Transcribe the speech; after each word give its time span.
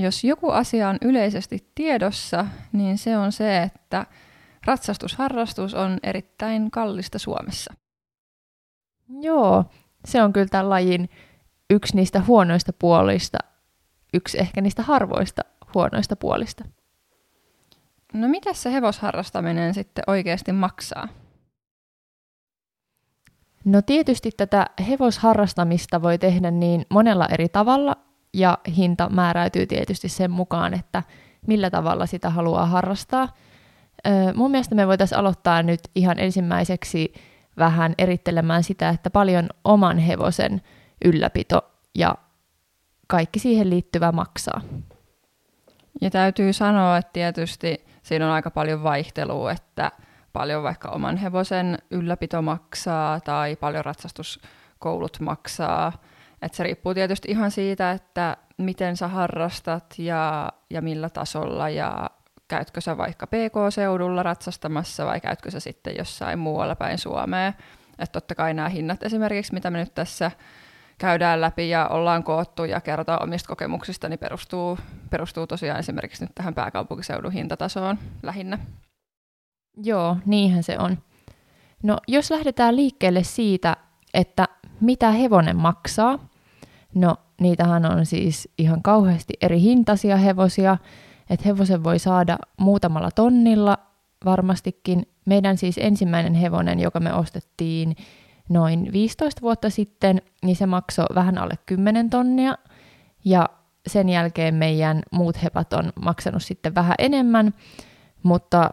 Jos 0.00 0.24
joku 0.24 0.50
asia 0.50 0.88
on 0.88 0.98
yleisesti 1.02 1.70
tiedossa, 1.74 2.46
niin 2.72 2.98
se 2.98 3.18
on 3.18 3.32
se, 3.32 3.62
että 3.62 4.06
ratsastusharrastus 4.66 5.74
on 5.74 5.98
erittäin 6.02 6.70
kallista 6.70 7.18
Suomessa. 7.18 7.74
Joo, 9.20 9.64
se 10.04 10.22
on 10.22 10.32
kyllä 10.32 10.46
tämän 10.46 10.70
lajin 10.70 11.08
yksi 11.70 11.96
niistä 11.96 12.20
huonoista 12.20 12.72
puolista, 12.72 13.38
yksi 14.14 14.40
ehkä 14.40 14.60
niistä 14.60 14.82
harvoista 14.82 15.42
huonoista 15.74 16.16
puolista. 16.16 16.64
No 18.12 18.28
mitä 18.28 18.52
se 18.52 18.72
hevosharrastaminen 18.72 19.74
sitten 19.74 20.04
oikeasti 20.06 20.52
maksaa? 20.52 21.08
No 23.64 23.82
tietysti 23.82 24.30
tätä 24.36 24.66
hevosharrastamista 24.88 26.02
voi 26.02 26.18
tehdä 26.18 26.50
niin 26.50 26.86
monella 26.90 27.26
eri 27.26 27.48
tavalla, 27.48 27.96
ja 28.34 28.58
hinta 28.76 29.08
määräytyy 29.08 29.66
tietysti 29.66 30.08
sen 30.08 30.30
mukaan, 30.30 30.74
että 30.74 31.02
millä 31.46 31.70
tavalla 31.70 32.06
sitä 32.06 32.30
haluaa 32.30 32.66
harrastaa. 32.66 33.28
Mun 34.34 34.50
mielestä 34.50 34.74
me 34.74 34.86
voitaisiin 34.86 35.18
aloittaa 35.18 35.62
nyt 35.62 35.80
ihan 35.94 36.18
ensimmäiseksi 36.18 37.14
vähän 37.58 37.94
erittelemään 37.98 38.62
sitä, 38.62 38.88
että 38.88 39.10
paljon 39.10 39.48
oman 39.64 39.98
hevosen 39.98 40.62
ylläpito 41.04 41.70
ja 41.94 42.14
kaikki 43.06 43.38
siihen 43.38 43.70
liittyvä 43.70 44.12
maksaa. 44.12 44.60
Ja 46.00 46.10
täytyy 46.10 46.52
sanoa, 46.52 46.96
että 46.96 47.12
tietysti 47.12 47.84
siinä 48.02 48.26
on 48.26 48.32
aika 48.32 48.50
paljon 48.50 48.82
vaihtelua, 48.82 49.52
että 49.52 49.92
paljon 50.32 50.62
vaikka 50.62 50.88
oman 50.88 51.16
hevosen 51.16 51.78
ylläpito 51.90 52.42
maksaa 52.42 53.20
tai 53.20 53.56
paljon 53.56 53.84
ratsastuskoulut 53.84 55.20
maksaa. 55.20 55.92
Et 56.42 56.54
se 56.54 56.62
riippuu 56.62 56.94
tietysti 56.94 57.30
ihan 57.30 57.50
siitä, 57.50 57.90
että 57.90 58.36
miten 58.58 58.96
sä 58.96 59.08
harrastat 59.08 59.94
ja, 59.98 60.52
ja 60.70 60.82
millä 60.82 61.08
tasolla 61.08 61.68
ja 61.68 62.10
käytkö 62.48 62.80
sä 62.80 62.96
vaikka 62.96 63.26
PK-seudulla 63.26 64.22
ratsastamassa 64.22 65.06
vai 65.06 65.20
käytkö 65.20 65.50
sä 65.50 65.60
sitten 65.60 65.94
jossain 65.98 66.38
muualla 66.38 66.74
päin 66.74 66.98
Suomea. 66.98 67.52
Että 67.98 68.12
totta 68.12 68.34
kai 68.34 68.54
nämä 68.54 68.68
hinnat 68.68 69.02
esimerkiksi, 69.02 69.54
mitä 69.54 69.70
me 69.70 69.78
nyt 69.78 69.94
tässä 69.94 70.30
käydään 70.98 71.40
läpi 71.40 71.68
ja 71.68 71.88
ollaan 71.88 72.24
koottu 72.24 72.64
ja 72.64 72.80
kertoa 72.80 73.18
omista 73.18 73.48
kokemuksista, 73.48 74.08
niin 74.08 74.18
perustuu, 74.18 74.78
perustuu 75.10 75.46
tosiaan 75.46 75.78
esimerkiksi 75.78 76.24
nyt 76.24 76.34
tähän 76.34 76.54
pääkaupunkiseudun 76.54 77.32
hintatasoon 77.32 77.98
lähinnä. 78.22 78.58
Joo, 79.76 80.16
niinhän 80.26 80.62
se 80.62 80.78
on. 80.78 80.98
No 81.82 81.98
jos 82.08 82.30
lähdetään 82.30 82.76
liikkeelle 82.76 83.22
siitä, 83.22 83.76
että 84.14 84.48
mitä 84.80 85.10
hevonen 85.10 85.56
maksaa, 85.56 86.29
no 86.94 87.16
niitähän 87.40 87.92
on 87.92 88.06
siis 88.06 88.48
ihan 88.58 88.82
kauheasti 88.82 89.34
eri 89.40 89.60
hintaisia 89.60 90.16
hevosia, 90.16 90.78
että 91.30 91.48
hevosen 91.48 91.84
voi 91.84 91.98
saada 91.98 92.38
muutamalla 92.56 93.10
tonnilla 93.10 93.78
varmastikin. 94.24 95.06
Meidän 95.24 95.56
siis 95.56 95.78
ensimmäinen 95.78 96.34
hevonen, 96.34 96.80
joka 96.80 97.00
me 97.00 97.14
ostettiin 97.14 97.96
noin 98.48 98.92
15 98.92 99.42
vuotta 99.42 99.70
sitten, 99.70 100.22
niin 100.44 100.56
se 100.56 100.66
maksoi 100.66 101.06
vähän 101.14 101.38
alle 101.38 101.54
10 101.66 102.10
tonnia. 102.10 102.54
Ja 103.24 103.48
sen 103.86 104.08
jälkeen 104.08 104.54
meidän 104.54 105.02
muut 105.10 105.42
hepat 105.42 105.72
on 105.72 105.92
maksanut 106.02 106.42
sitten 106.42 106.74
vähän 106.74 106.94
enemmän, 106.98 107.54
mutta 108.22 108.70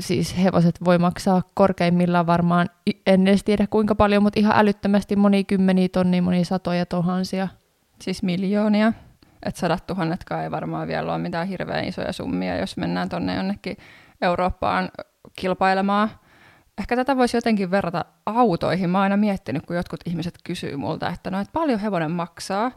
siis 0.00 0.38
hevoset 0.42 0.84
voi 0.84 0.98
maksaa 0.98 1.42
korkeimmillaan 1.54 2.26
varmaan, 2.26 2.68
en 3.06 3.28
edes 3.28 3.44
tiedä 3.44 3.66
kuinka 3.66 3.94
paljon, 3.94 4.22
mutta 4.22 4.40
ihan 4.40 4.52
älyttömästi 4.56 5.16
moni 5.16 5.44
kymmeniä 5.44 5.88
tonnia, 5.88 6.22
moni 6.22 6.44
satoja 6.44 6.86
tuhansia. 6.86 7.48
Siis 8.00 8.22
miljoonia. 8.22 8.92
Että 9.46 9.60
sadat 9.60 9.86
tuhannetkaan 9.86 10.42
ei 10.42 10.50
varmaan 10.50 10.88
vielä 10.88 11.12
ole 11.12 11.22
mitään 11.22 11.48
hirveän 11.48 11.84
isoja 11.84 12.12
summia, 12.12 12.56
jos 12.56 12.76
mennään 12.76 13.08
tuonne 13.08 13.34
jonnekin 13.34 13.76
Eurooppaan 14.22 14.90
kilpailemaan. 15.36 16.10
Ehkä 16.78 16.96
tätä 16.96 17.16
voisi 17.16 17.36
jotenkin 17.36 17.70
verrata 17.70 18.04
autoihin. 18.26 18.90
Mä 18.90 18.98
oon 18.98 19.02
aina 19.02 19.16
miettinyt, 19.16 19.66
kun 19.66 19.76
jotkut 19.76 20.00
ihmiset 20.06 20.34
kysyy 20.44 20.76
multa, 20.76 21.08
että 21.08 21.30
no, 21.30 21.40
että 21.40 21.52
paljon 21.52 21.80
hevonen 21.80 22.10
maksaa. 22.10 22.70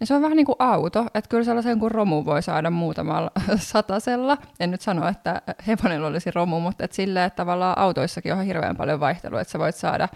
Ja 0.00 0.06
se 0.06 0.14
on 0.14 0.22
vähän 0.22 0.36
niin 0.36 0.46
kuin 0.46 0.56
auto, 0.58 1.06
että 1.14 1.28
kyllä 1.28 1.44
sellaisen 1.44 1.78
kuin 1.78 1.90
romu 1.90 2.24
voi 2.24 2.42
saada 2.42 2.70
muutamalla 2.70 3.30
satasella. 3.56 4.36
En 4.60 4.70
nyt 4.70 4.80
sano, 4.80 5.08
että 5.08 5.42
hevonella 5.66 6.06
olisi 6.06 6.30
romu, 6.30 6.60
mutta 6.60 6.84
että 6.84 6.96
silleen, 6.96 7.26
että 7.26 7.36
tavallaan 7.36 7.78
autoissakin 7.78 8.32
on 8.32 8.44
hirveän 8.44 8.76
paljon 8.76 9.00
vaihtelua, 9.00 9.40
että 9.40 9.50
sä 9.52 9.58
voit 9.58 9.74
saada 9.74 10.08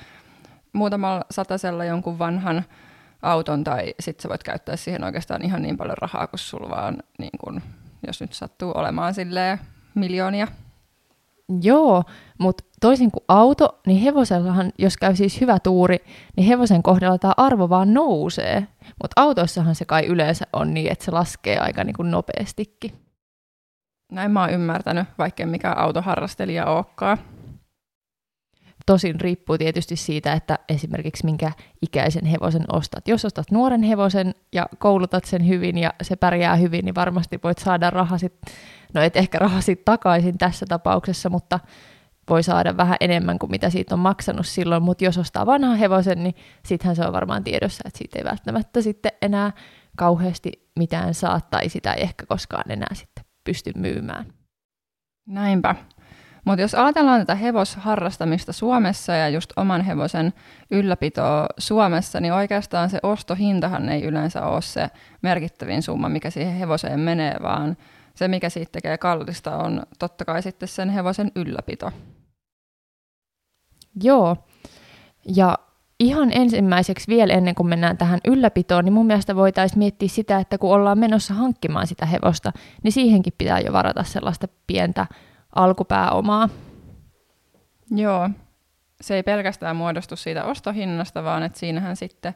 muutamalla 0.73 1.25
satasella 1.31 1.85
jonkun 1.85 2.19
vanhan 2.19 2.65
auton 3.23 3.65
tai 3.65 3.95
sitten 4.01 4.23
sä 4.23 4.29
voit 4.29 4.43
käyttää 4.43 4.77
siihen 4.77 5.05
oikeastaan 5.05 5.45
ihan 5.45 5.63
niin 5.63 5.77
paljon 5.77 5.99
rahaa, 5.99 6.27
kun 6.27 6.39
sulla 6.39 6.71
vaan, 6.71 6.97
niin 7.19 7.39
kun, 7.41 7.63
jos 8.07 8.21
nyt 8.21 8.33
sattuu 8.33 8.73
olemaan 8.75 9.15
silleen 9.15 9.59
miljoonia. 9.95 10.49
Joo, 11.63 12.03
mutta 12.39 12.65
toisin 12.81 13.11
kuin 13.11 13.25
auto, 13.29 13.81
niin 13.87 14.01
hevosellahan, 14.01 14.73
jos 14.79 14.97
käy 14.97 15.17
siis 15.17 15.41
hyvä 15.41 15.59
tuuri, 15.59 15.99
niin 16.37 16.47
hevosen 16.47 16.83
kohdalla 16.83 17.19
tämä 17.19 17.35
arvo 17.37 17.69
vaan 17.69 17.95
nousee. 17.95 18.67
Mutta 19.03 19.21
autoissahan 19.21 19.75
se 19.75 19.85
kai 19.85 20.07
yleensä 20.07 20.47
on 20.53 20.75
niin, 20.75 20.93
että 20.93 21.05
se 21.05 21.11
laskee 21.11 21.59
aika 21.59 21.85
niin 21.85 21.95
kuin 21.95 22.11
nopeastikin. 22.11 22.93
Näin 24.13 24.31
mä 24.31 24.41
oon 24.41 24.51
ymmärtänyt, 24.51 25.09
vaikka 25.19 25.47
mikä 25.47 25.73
autoharrastelija 25.73 26.67
olekaan. 26.67 27.19
Tosin 28.87 29.21
riippuu 29.21 29.59
tietysti 29.59 29.97
siitä, 29.97 30.33
että 30.33 30.59
esimerkiksi 30.69 31.25
minkä 31.25 31.53
ikäisen 31.83 32.25
hevosen 32.25 32.65
ostat. 32.73 33.09
Jos 33.09 33.25
ostat 33.25 33.51
nuoren 33.51 33.83
hevosen 33.83 34.35
ja 34.53 34.67
koulutat 34.79 35.25
sen 35.25 35.49
hyvin 35.49 35.79
ja 35.79 35.95
se 36.03 36.17
pärjää 36.17 36.57
hyvin, 36.57 36.85
niin 36.85 36.95
varmasti 36.95 37.41
voit 37.45 37.59
saada 37.59 37.91
rahasit, 37.91 38.33
no 38.95 39.03
et 39.03 39.17
ehkä 39.17 39.39
rahasit 39.39 39.85
takaisin 39.85 40.39
tässä 40.39 40.67
tapauksessa, 40.69 41.31
mutta 41.31 41.61
voi 42.31 42.43
saada 42.43 42.77
vähän 42.77 42.97
enemmän 43.01 43.39
kuin 43.39 43.51
mitä 43.51 43.71
siitä 43.71 43.95
on 43.95 43.99
maksanut 43.99 44.47
silloin, 44.47 44.83
mutta 44.83 45.05
jos 45.05 45.19
ostaa 45.19 45.47
vanhan 45.47 45.79
hevosen, 45.79 46.23
niin 46.23 46.35
sittenhän 46.65 46.97
se 46.97 47.07
on 47.07 47.13
varmaan 47.13 47.45
tiedossa, 47.45 47.83
että 47.87 47.99
siitä 47.99 48.19
ei 48.19 48.25
välttämättä 48.25 48.83
sitten 48.83 49.13
enää 49.23 49.53
kauheasti 49.97 50.53
mitään 50.79 51.15
saa, 51.15 51.41
tai 51.41 51.69
sitä 51.69 51.93
ei 51.93 52.03
ehkä 52.03 52.27
koskaan 52.27 52.71
enää 52.71 52.95
sitten 52.95 53.25
pysty 53.45 53.73
myymään. 53.77 54.27
Näinpä. 55.27 55.75
Mutta 56.45 56.61
jos 56.61 56.75
ajatellaan 56.75 57.21
tätä 57.21 57.35
hevosharrastamista 57.35 58.53
Suomessa 58.53 59.13
ja 59.13 59.29
just 59.29 59.53
oman 59.57 59.81
hevosen 59.81 60.33
ylläpitoa 60.71 61.47
Suomessa, 61.59 62.21
niin 62.21 62.33
oikeastaan 62.33 62.91
se 62.91 62.99
ostohintahan 63.03 63.89
ei 63.89 64.05
yleensä 64.05 64.47
ole 64.47 64.63
se 64.63 64.89
merkittävin 65.23 65.83
summa, 65.83 66.09
mikä 66.09 66.31
siihen 66.31 66.55
hevoseen 66.55 67.01
menee, 67.01 67.37
vaan 67.43 67.77
se, 68.15 68.29
mikä 68.29 68.49
siitä 68.49 68.73
tekee 68.73 68.99
kallista, 68.99 69.57
on 69.57 69.83
totta 69.99 70.25
kai 70.25 70.43
sitten 70.43 70.69
sen 70.69 70.91
hevosen 70.91 71.33
ylläpito. 71.37 71.93
Joo, 74.03 74.37
ja 75.37 75.59
ihan 76.01 76.29
ensimmäiseksi 76.33 77.09
vielä 77.09 77.33
ennen 77.33 77.55
kuin 77.55 77.67
mennään 77.67 77.99
tähän 77.99 78.21
ylläpitoon, 78.27 78.85
niin 78.85 78.93
mun 78.93 79.07
mielestä 79.07 79.37
voitaisiin 79.37 79.79
miettiä 79.79 80.09
sitä, 80.09 80.39
että 80.39 80.59
kun 80.59 80.75
ollaan 80.75 80.99
menossa 80.99 81.35
hankkimaan 81.35 81.87
sitä 81.87 82.07
hevosta, 82.07 82.53
niin 82.83 82.93
siihenkin 82.93 83.33
pitää 83.39 83.61
jo 83.61 83.73
varata 83.73 84.05
sellaista 84.05 84.49
pientä 84.67 85.07
alkupääomaa. 85.55 86.49
Joo, 87.91 88.31
se 89.01 89.15
ei 89.15 89.23
pelkästään 89.23 89.77
muodostu 89.77 90.17
siitä 90.17 90.45
ostohinnasta, 90.45 91.25
vaan 91.25 91.43
että 91.43 91.59
siinähän 91.59 91.97
sitten 91.97 92.35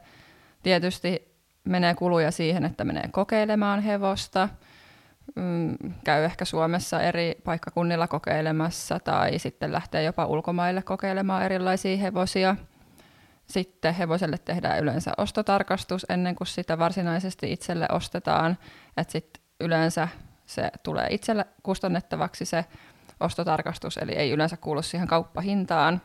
tietysti 0.63 1.35
menee 1.63 1.95
kuluja 1.95 2.31
siihen, 2.31 2.65
että 2.65 2.83
menee 2.83 3.09
kokeilemaan 3.11 3.81
hevosta, 3.81 4.49
mm, 5.35 5.93
käy 6.03 6.23
ehkä 6.23 6.45
Suomessa 6.45 7.01
eri 7.01 7.35
paikkakunnilla 7.43 8.07
kokeilemassa 8.07 8.99
tai 8.99 9.39
sitten 9.39 9.71
lähtee 9.71 10.03
jopa 10.03 10.25
ulkomaille 10.25 10.81
kokeilemaan 10.81 11.43
erilaisia 11.43 11.97
hevosia. 11.97 12.55
Sitten 13.45 13.93
hevoselle 13.93 14.37
tehdään 14.37 14.79
yleensä 14.79 15.11
ostotarkastus 15.17 16.05
ennen 16.09 16.35
kuin 16.35 16.47
sitä 16.47 16.79
varsinaisesti 16.79 17.51
itselle 17.51 17.87
ostetaan. 17.91 18.57
että 18.97 19.11
sitten 19.11 19.43
yleensä 19.59 20.07
se 20.45 20.71
tulee 20.83 21.07
itselle 21.09 21.45
kustannettavaksi 21.63 22.45
se 22.45 22.65
ostotarkastus, 23.19 23.97
eli 23.97 24.11
ei 24.11 24.31
yleensä 24.31 24.57
kuulu 24.57 24.81
siihen 24.81 25.07
kauppahintaan. 25.07 26.01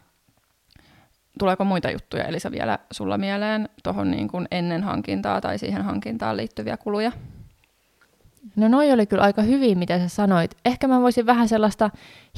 Tuleeko 1.38 1.64
muita 1.64 1.90
juttuja, 1.90 2.24
Elisa, 2.24 2.50
vielä 2.50 2.78
sulla 2.90 3.18
mieleen 3.18 3.68
tuohon 3.82 4.10
niin 4.10 4.30
ennen 4.50 4.82
hankintaa 4.82 5.40
tai 5.40 5.58
siihen 5.58 5.82
hankintaan 5.82 6.36
liittyviä 6.36 6.76
kuluja? 6.76 7.12
No 8.56 8.69
noi 8.69 8.93
oli 8.93 9.06
kyllä 9.06 9.23
aika 9.23 9.43
hyvin, 9.43 9.79
mitä 9.79 9.99
sä 9.99 10.08
sanoit. 10.08 10.56
Ehkä 10.64 10.88
mä 10.88 11.00
voisin 11.00 11.26
vähän 11.26 11.49
sellaista 11.49 11.91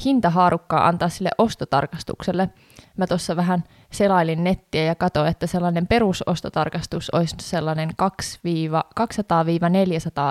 hintahaarukkaa 0.05 0.87
antaa 0.87 1.09
sille 1.09 1.29
ostotarkastukselle. 1.37 2.49
Mä 2.97 3.07
tuossa 3.07 3.35
vähän 3.35 3.63
selailin 3.91 4.43
nettiä 4.43 4.83
ja 4.83 4.95
katsoin, 4.95 5.27
että 5.27 5.47
sellainen 5.47 5.87
perusostotarkastus 5.87 7.09
olisi 7.09 7.35
sellainen 7.41 7.89
200-400 7.99 9.03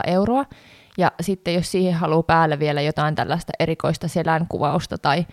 euroa. 0.06 0.44
Ja 0.98 1.12
sitten 1.20 1.54
jos 1.54 1.70
siihen 1.70 1.94
haluaa 1.94 2.22
päälle 2.22 2.58
vielä 2.58 2.80
jotain 2.80 3.14
tällaista 3.14 3.52
erikoista 3.58 4.08
selänkuvausta 4.08 4.98
tai, 4.98 5.26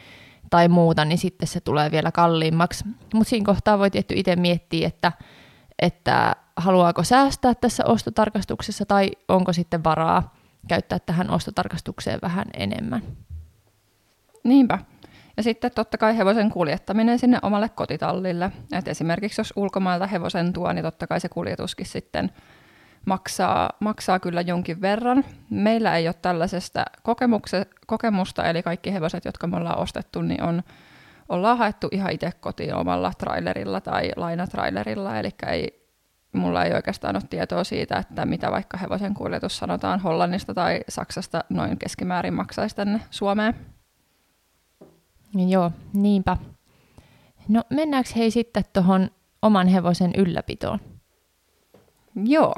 tai 0.49 0.67
muuta, 0.67 1.05
niin 1.05 1.17
sitten 1.17 1.47
se 1.47 1.59
tulee 1.59 1.91
vielä 1.91 2.11
kalliimmaksi. 2.11 2.85
Mutta 3.13 3.29
siinä 3.29 3.45
kohtaa 3.45 3.79
voi 3.79 3.91
tietty 3.91 4.13
itse 4.17 4.35
miettiä, 4.35 4.87
että, 4.87 5.11
että 5.79 6.35
haluaako 6.57 7.03
säästää 7.03 7.55
tässä 7.55 7.83
ostotarkastuksessa 7.85 8.85
tai 8.85 9.11
onko 9.27 9.53
sitten 9.53 9.83
varaa 9.83 10.35
käyttää 10.67 10.99
tähän 10.99 11.29
ostotarkastukseen 11.29 12.19
vähän 12.21 12.45
enemmän. 12.53 13.01
Niinpä. 14.43 14.79
Ja 15.37 15.43
sitten 15.43 15.71
totta 15.75 15.97
kai 15.97 16.17
hevosen 16.17 16.49
kuljettaminen 16.49 17.19
sinne 17.19 17.39
omalle 17.41 17.69
kotitallille. 17.69 18.51
Et 18.71 18.87
esimerkiksi 18.87 19.41
jos 19.41 19.53
ulkomailta 19.55 20.07
hevosen 20.07 20.53
tuo, 20.53 20.73
niin 20.73 20.83
totta 20.83 21.07
kai 21.07 21.19
se 21.19 21.29
kuljetuskin 21.29 21.85
sitten 21.85 22.31
maksaa, 23.05 23.69
maksaa 23.79 24.19
kyllä 24.19 24.41
jonkin 24.41 24.81
verran. 24.81 25.25
Meillä 25.49 25.97
ei 25.97 26.07
ole 26.07 26.15
tällaisesta 26.21 26.85
kokemusta, 27.87 28.45
eli 28.45 28.63
kaikki 28.63 28.93
hevoset, 28.93 29.25
jotka 29.25 29.47
me 29.47 29.57
ollaan 29.57 29.79
ostettu, 29.79 30.21
niin 30.21 30.43
on, 30.43 30.63
ollaan 31.29 31.57
haettu 31.57 31.87
ihan 31.91 32.11
itse 32.11 32.31
kotiin 32.39 32.75
omalla 32.75 33.11
trailerilla 33.17 33.81
tai 33.81 34.11
lainatrailerilla, 34.15 35.19
eli 35.19 35.29
ei, 35.47 35.82
mulla 36.33 36.63
ei 36.63 36.73
oikeastaan 36.73 37.15
ole 37.15 37.23
tietoa 37.29 37.63
siitä, 37.63 37.97
että 37.97 38.25
mitä 38.25 38.51
vaikka 38.51 38.77
hevosen 38.77 39.13
kuljetus 39.13 39.57
sanotaan 39.57 39.99
Hollannista 39.99 40.53
tai 40.53 40.81
Saksasta 40.89 41.43
noin 41.49 41.77
keskimäärin 41.79 42.33
maksaisi 42.33 42.75
tänne 42.75 42.99
Suomeen. 43.09 43.53
Joo, 45.47 45.71
niinpä. 45.93 46.37
No 47.47 47.63
mennäänkö 47.69 48.09
hei 48.15 48.31
sitten 48.31 48.63
tuohon 48.73 49.09
oman 49.41 49.67
hevosen 49.67 50.11
ylläpitoon? 50.17 50.79
Joo. 52.15 52.55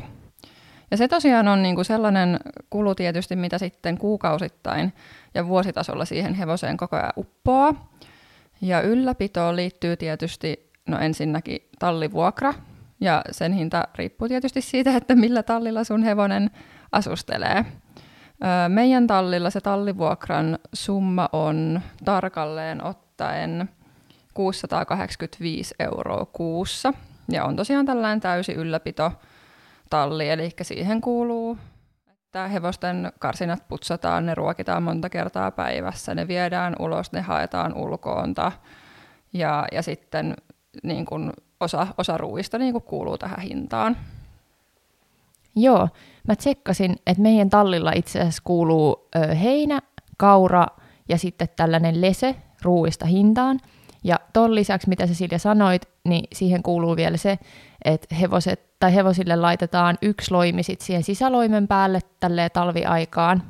Ja 0.91 0.97
se 0.97 1.07
tosiaan 1.07 1.47
on 1.47 1.63
niinku 1.63 1.83
sellainen 1.83 2.39
kulu 2.69 2.95
tietysti, 2.95 3.35
mitä 3.35 3.57
sitten 3.57 3.97
kuukausittain 3.97 4.93
ja 5.33 5.47
vuositasolla 5.47 6.05
siihen 6.05 6.33
hevoseen 6.33 6.77
koko 6.77 6.95
ajan 6.95 7.13
uppoaa. 7.17 7.89
Ja 8.61 8.81
ylläpitoon 8.81 9.55
liittyy 9.55 9.97
tietysti, 9.97 10.71
no 10.87 10.99
ensinnäkin 10.99 11.69
tallivuokra, 11.79 12.53
ja 13.01 13.21
sen 13.31 13.53
hinta 13.53 13.83
riippuu 13.95 14.27
tietysti 14.27 14.61
siitä, 14.61 14.95
että 14.95 15.15
millä 15.15 15.43
tallilla 15.43 15.83
sun 15.83 16.03
hevonen 16.03 16.51
asustelee. 16.91 17.65
Meidän 18.67 19.07
tallilla 19.07 19.49
se 19.49 19.61
tallivuokran 19.61 20.59
summa 20.73 21.29
on 21.31 21.81
tarkalleen 22.05 22.83
ottaen 22.83 23.69
685 24.33 25.75
euroa 25.79 26.25
kuussa. 26.33 26.93
Ja 27.31 27.45
on 27.45 27.55
tosiaan 27.55 27.85
tällainen 27.85 28.19
täysi 28.19 28.53
ylläpito 28.53 29.11
talli, 29.89 30.29
eli 30.29 30.49
siihen 30.61 31.01
kuuluu, 31.01 31.57
että 32.07 32.47
hevosten 32.47 33.11
karsinat 33.19 33.67
putsataan, 33.67 34.25
ne 34.25 34.35
ruokitaan 34.35 34.83
monta 34.83 35.09
kertaa 35.09 35.51
päivässä, 35.51 36.15
ne 36.15 36.27
viedään 36.27 36.75
ulos, 36.79 37.11
ne 37.11 37.21
haetaan 37.21 37.73
ulkoonta 37.73 38.51
ja, 39.33 39.67
ja 39.71 39.81
sitten 39.81 40.35
niin 40.83 41.05
kuin 41.05 41.33
osa, 41.59 41.87
osa 41.97 42.17
ruuista 42.17 42.57
niin 42.57 42.71
kuin 42.71 42.83
kuuluu 42.83 43.17
tähän 43.17 43.39
hintaan. 43.39 43.97
Joo, 45.55 45.89
mä 46.27 46.35
tsekkasin, 46.35 46.95
että 47.07 47.23
meidän 47.23 47.49
tallilla 47.49 47.91
itse 47.95 48.19
asiassa 48.19 48.41
kuuluu 48.45 49.07
ö, 49.15 49.35
heinä, 49.35 49.81
kaura 50.17 50.67
ja 51.09 51.17
sitten 51.17 51.47
tällainen 51.55 52.01
lese 52.01 52.35
ruuista 52.61 53.05
hintaan. 53.05 53.59
Ja 54.03 54.19
ton 54.33 54.55
lisäksi, 54.55 54.89
mitä 54.89 55.07
sä 55.07 55.13
Silja 55.13 55.39
sanoit, 55.39 55.81
niin 56.03 56.27
siihen 56.33 56.63
kuuluu 56.63 56.95
vielä 56.95 57.17
se, 57.17 57.39
että 57.85 58.15
hevoset, 58.15 58.79
tai 58.79 58.95
hevosille 58.95 59.35
laitetaan 59.35 59.97
yksi 60.01 60.31
loimi 60.31 60.63
sit 60.63 60.81
siihen 60.81 61.03
sisäloimen 61.03 61.67
päälle 61.67 61.99
tälle 62.19 62.49
talviaikaan. 62.49 63.43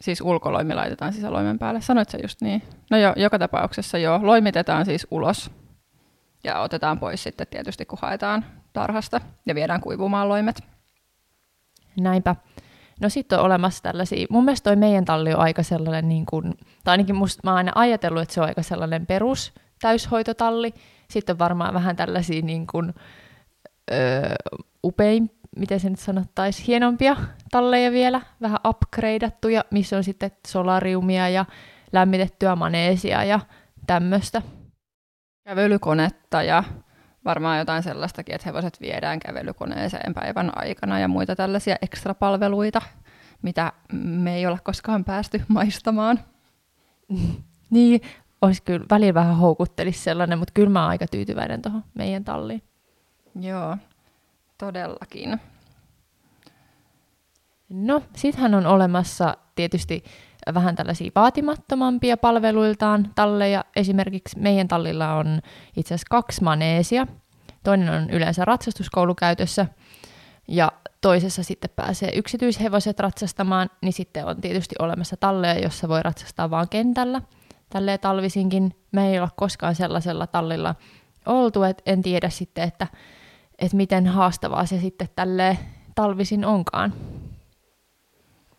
Siis 0.00 0.20
ulkoloimi 0.20 0.74
laitetaan 0.74 1.12
sisäloimen 1.12 1.58
päälle, 1.58 1.80
sanoit 1.80 2.08
sä 2.08 2.18
just 2.22 2.40
niin? 2.40 2.62
No 2.90 2.96
joo, 2.96 3.12
joka 3.16 3.38
tapauksessa 3.38 3.98
joo, 3.98 4.20
loimitetaan 4.22 4.84
siis 4.84 5.06
ulos 5.10 5.50
ja 6.44 6.60
otetaan 6.60 6.98
pois 6.98 7.22
sitten 7.22 7.46
tietysti, 7.46 7.86
kun 7.86 7.98
haetaan 8.02 8.44
tarhasta 8.72 9.20
ja 9.46 9.54
viedään 9.54 9.80
kuivumaan 9.80 10.28
loimet. 10.28 10.62
Näinpä. 12.00 12.36
No 13.00 13.08
sitten 13.08 13.38
on 13.38 13.44
olemassa 13.44 13.82
tällaisia, 13.82 14.26
mun 14.30 14.44
mielestä 14.44 14.70
toi 14.70 14.76
meidän 14.76 15.04
talli 15.04 15.34
on 15.34 15.40
aika 15.40 15.62
sellainen, 15.62 16.08
niin 16.08 16.26
kuin, 16.26 16.54
tai 16.84 16.92
ainakin 16.92 17.16
musta 17.16 17.40
mä 17.44 17.50
oon 17.50 17.56
aina 17.56 17.72
ajatellut, 17.74 18.22
että 18.22 18.34
se 18.34 18.40
on 18.40 18.46
aika 18.46 18.62
sellainen 18.62 19.06
perus 19.06 19.52
täyshoitotalli. 19.80 20.74
Sitten 21.10 21.34
on 21.34 21.38
varmaan 21.38 21.74
vähän 21.74 21.96
tällaisia 21.96 22.42
niin 22.42 22.66
kuin, 22.66 22.94
öö, 23.92 24.34
upein, 24.84 25.30
miten 25.56 25.80
se 25.80 25.90
nyt 25.90 25.98
sanottaisiin, 25.98 26.66
hienompia 26.66 27.16
talleja 27.50 27.92
vielä, 27.92 28.20
vähän 28.40 28.58
upgradeattuja, 28.66 29.64
missä 29.70 29.96
on 29.96 30.04
sitten 30.04 30.30
solariumia 30.46 31.28
ja 31.28 31.44
lämmitettyä 31.92 32.56
maneesia 32.56 33.24
ja 33.24 33.40
tämmöistä. 33.86 34.42
Kävelykonetta 35.44 36.42
ja 36.42 36.64
varmaan 37.24 37.58
jotain 37.58 37.82
sellaistakin, 37.82 38.34
että 38.34 38.48
hevoset 38.48 38.80
viedään 38.80 39.20
kävelykoneeseen 39.20 40.14
päivän 40.14 40.52
aikana 40.54 40.98
ja 40.98 41.08
muita 41.08 41.36
tällaisia 41.36 41.76
ekstrapalveluita, 41.82 42.82
mitä 43.42 43.72
me 43.92 44.36
ei 44.36 44.46
olla 44.46 44.58
koskaan 44.64 45.04
päästy 45.04 45.42
maistamaan. 45.48 46.20
niin, 47.70 48.00
olisi 48.42 48.62
kyllä 48.62 48.86
välillä 48.90 49.14
vähän 49.14 49.36
houkuttelisi 49.36 50.02
sellainen, 50.02 50.38
mutta 50.38 50.52
kyllä 50.54 50.70
mä 50.70 50.82
oon 50.82 50.90
aika 50.90 51.06
tyytyväinen 51.06 51.62
tuohon 51.62 51.84
meidän 51.94 52.24
talliin. 52.24 52.62
Joo, 53.40 53.76
todellakin. 54.58 55.40
No, 57.68 58.02
sittenhän 58.16 58.54
on 58.54 58.66
olemassa 58.66 59.36
tietysti 59.54 60.04
vähän 60.54 60.76
tällaisia 60.76 61.10
vaatimattomampia 61.14 62.16
palveluiltaan 62.16 63.10
talleja. 63.14 63.64
Esimerkiksi 63.76 64.38
meidän 64.38 64.68
tallilla 64.68 65.14
on 65.14 65.40
itse 65.76 65.94
asiassa 65.94 66.06
kaksi 66.10 66.44
maneesia. 66.44 67.06
Toinen 67.64 67.90
on 67.90 68.10
yleensä 68.10 68.44
ratsastuskoulukäytössä 68.44 69.66
ja 70.48 70.72
toisessa 71.00 71.42
sitten 71.42 71.70
pääsee 71.76 72.10
yksityishevoset 72.14 73.00
ratsastamaan, 73.00 73.70
niin 73.82 73.92
sitten 73.92 74.26
on 74.26 74.40
tietysti 74.40 74.74
olemassa 74.78 75.16
talleja, 75.16 75.58
jossa 75.58 75.88
voi 75.88 76.02
ratsastaa 76.02 76.50
vaan 76.50 76.68
kentällä. 76.68 77.22
Tälleen 77.70 78.00
talvisinkin 78.00 78.76
me 78.92 79.10
ei 79.10 79.18
olla 79.18 79.30
koskaan 79.36 79.74
sellaisella 79.74 80.26
tallilla 80.26 80.74
oltu, 81.26 81.62
että 81.62 81.82
en 81.86 82.02
tiedä 82.02 82.28
sitten, 82.28 82.64
että, 82.64 82.86
että 83.58 83.76
miten 83.76 84.06
haastavaa 84.06 84.66
se 84.66 84.80
sitten 84.80 85.08
tälle 85.16 85.58
talvisin 85.94 86.44
onkaan. 86.44 86.92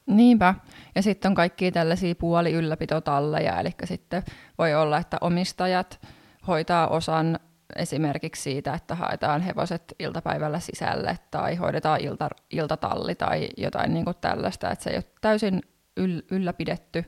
Niinpä. 0.05 0.55
Ja 0.95 1.01
sitten 1.01 1.29
on 1.29 1.35
kaikki 1.35 1.71
tällaisia 1.71 2.15
puoli-ylläpitotalleja, 2.15 3.59
eli 3.59 3.69
sitten 3.83 4.23
voi 4.57 4.75
olla, 4.75 4.97
että 4.97 5.17
omistajat 5.21 5.99
hoitaa 6.47 6.87
osan 6.87 7.39
esimerkiksi 7.75 8.41
siitä, 8.41 8.73
että 8.73 8.95
haetaan 8.95 9.41
hevoset 9.41 9.95
iltapäivällä 9.99 10.59
sisälle 10.59 11.19
tai 11.31 11.55
hoidetaan 11.55 12.01
ilta, 12.01 12.29
iltatalli 12.49 13.15
tai 13.15 13.49
jotain 13.57 13.93
niin 13.93 14.05
kuin 14.05 14.17
tällaista, 14.21 14.71
että 14.71 14.83
se 14.83 14.89
ei 14.89 14.95
ole 14.95 15.03
täysin 15.21 15.61
yl, 15.97 16.21
ylläpidetty, 16.31 17.05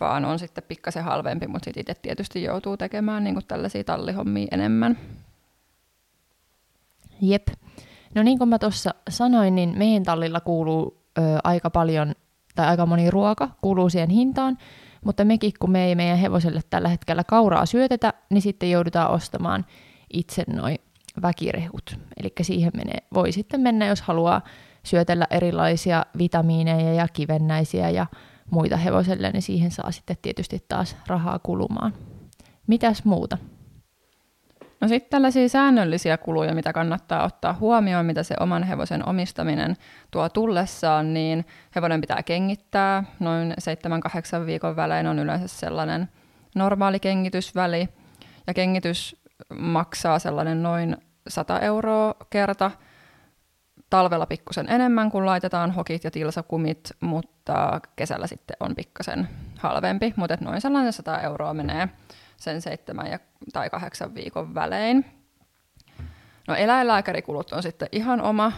vaan 0.00 0.24
on 0.24 0.38
sitten 0.38 0.64
pikkasen 0.68 1.04
halvempi, 1.04 1.46
mutta 1.46 1.64
sitten 1.64 1.80
itse 1.80 1.94
tietysti 1.94 2.42
joutuu 2.42 2.76
tekemään 2.76 3.24
niin 3.24 3.34
kuin 3.34 3.46
tällaisia 3.46 3.84
tallihommia 3.84 4.48
enemmän. 4.50 4.98
Jep. 7.20 7.48
No 8.14 8.22
niin 8.22 8.38
kuin 8.38 8.48
mä 8.48 8.58
tuossa 8.58 8.94
sanoin, 9.10 9.54
niin 9.54 9.78
meidän 9.78 10.02
tallilla 10.02 10.40
kuuluu 10.40 11.02
ö, 11.18 11.22
aika 11.44 11.70
paljon 11.70 12.14
tai 12.54 12.66
aika 12.66 12.86
moni 12.86 13.10
ruoka 13.10 13.48
kuuluu 13.62 13.90
siihen 13.90 14.10
hintaan, 14.10 14.58
mutta 15.04 15.24
mekin, 15.24 15.52
kun 15.58 15.70
me 15.70 15.84
ei 15.84 15.94
meidän 15.94 16.18
hevoselle 16.18 16.60
tällä 16.70 16.88
hetkellä 16.88 17.24
kauraa 17.24 17.66
syötetä, 17.66 18.12
niin 18.30 18.42
sitten 18.42 18.70
joudutaan 18.70 19.10
ostamaan 19.10 19.66
itse 20.12 20.44
noin 20.52 20.78
väkirehut. 21.22 21.98
Eli 22.16 22.32
siihen 22.42 22.72
menee, 22.76 22.98
voi 23.14 23.32
sitten 23.32 23.60
mennä, 23.60 23.86
jos 23.86 24.02
haluaa 24.02 24.42
syötellä 24.82 25.26
erilaisia 25.30 26.06
vitamiineja 26.18 26.94
ja 26.94 27.08
kivennäisiä 27.08 27.90
ja 27.90 28.06
muita 28.50 28.76
hevoselle, 28.76 29.30
niin 29.30 29.42
siihen 29.42 29.70
saa 29.70 29.90
sitten 29.90 30.16
tietysti 30.22 30.64
taas 30.68 30.96
rahaa 31.06 31.38
kulumaan. 31.38 31.94
Mitäs 32.66 33.04
muuta? 33.04 33.38
No 34.84 34.88
sitten 34.88 35.10
tällaisia 35.10 35.48
säännöllisiä 35.48 36.16
kuluja, 36.18 36.54
mitä 36.54 36.72
kannattaa 36.72 37.24
ottaa 37.24 37.56
huomioon, 37.60 38.06
mitä 38.06 38.22
se 38.22 38.34
oman 38.40 38.62
hevosen 38.62 39.08
omistaminen 39.08 39.76
tuo 40.10 40.28
tullessaan, 40.28 41.14
niin 41.14 41.46
hevonen 41.76 42.00
pitää 42.00 42.22
kengittää. 42.22 43.04
Noin 43.20 43.54
7-8 44.42 44.46
viikon 44.46 44.76
välein 44.76 45.06
on 45.06 45.18
yleensä 45.18 45.48
sellainen 45.48 46.08
normaali 46.54 47.00
kengitysväli. 47.00 47.88
Ja 48.46 48.54
kengitys 48.54 49.16
maksaa 49.58 50.18
sellainen 50.18 50.62
noin 50.62 50.96
100 51.28 51.60
euroa 51.60 52.14
kerta 52.30 52.70
talvella 53.90 54.26
pikkusen 54.26 54.68
enemmän, 54.68 55.10
kun 55.10 55.26
laitetaan 55.26 55.70
hokit 55.70 56.04
ja 56.04 56.10
tilsakumit, 56.10 56.90
mutta 57.00 57.80
kesällä 57.96 58.26
sitten 58.26 58.56
on 58.60 58.74
pikkasen 58.74 59.28
halvempi, 59.58 60.14
mutta 60.16 60.38
noin 60.40 60.60
sellainen 60.60 60.92
100 60.92 61.20
euroa 61.20 61.54
menee 61.54 61.88
sen 62.44 62.62
seitsemän 62.62 63.06
ja, 63.06 63.18
tai 63.52 63.70
kahdeksan 63.70 64.14
viikon 64.14 64.54
välein. 64.54 65.04
No 66.48 66.54
eläinlääkärikulut 66.54 67.52
on 67.52 67.62
sitten 67.62 67.88
ihan 67.92 68.20
oma, 68.20 68.52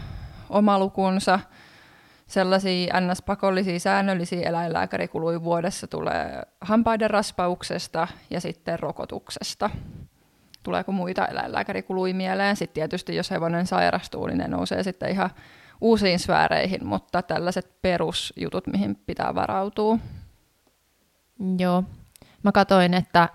oma 0.50 0.78
lukunsa. 0.78 1.40
Sellaisia 2.26 3.00
ns-pakollisia 3.00 3.78
säännöllisiä 3.78 4.49
eläinlääkärikuluja 4.49 5.45
vuodessa 5.45 5.87
tulee 5.87 6.43
hampaiden 6.61 7.11
raspauksesta 7.11 8.09
ja 8.31 8.40
sitten 8.40 8.78
rokotuksesta. 8.78 9.71
Tuleeko 10.62 10.93
muita 10.93 11.26
eläinlääkärikuluja 11.26 12.14
mieleen? 12.14 12.57
Sitten 12.57 12.75
tietysti 12.75 13.16
jos 13.16 13.31
hevonen 13.31 13.66
sairastuu, 13.66 14.26
niin 14.26 14.38
ne 14.38 14.49
nousee 14.49 14.83
sitten 14.83 15.11
ihan 15.11 15.31
uusiin 15.81 16.19
sfääreihin, 16.19 16.87
mutta 16.87 17.23
tällaiset 17.23 17.83
perusjutut, 17.83 18.66
mihin 18.66 18.97
pitää 18.97 19.35
varautua. 19.35 19.99
Joo. 21.59 21.85
Mä 22.43 22.52
katoin, 22.52 22.95
että 22.95 23.28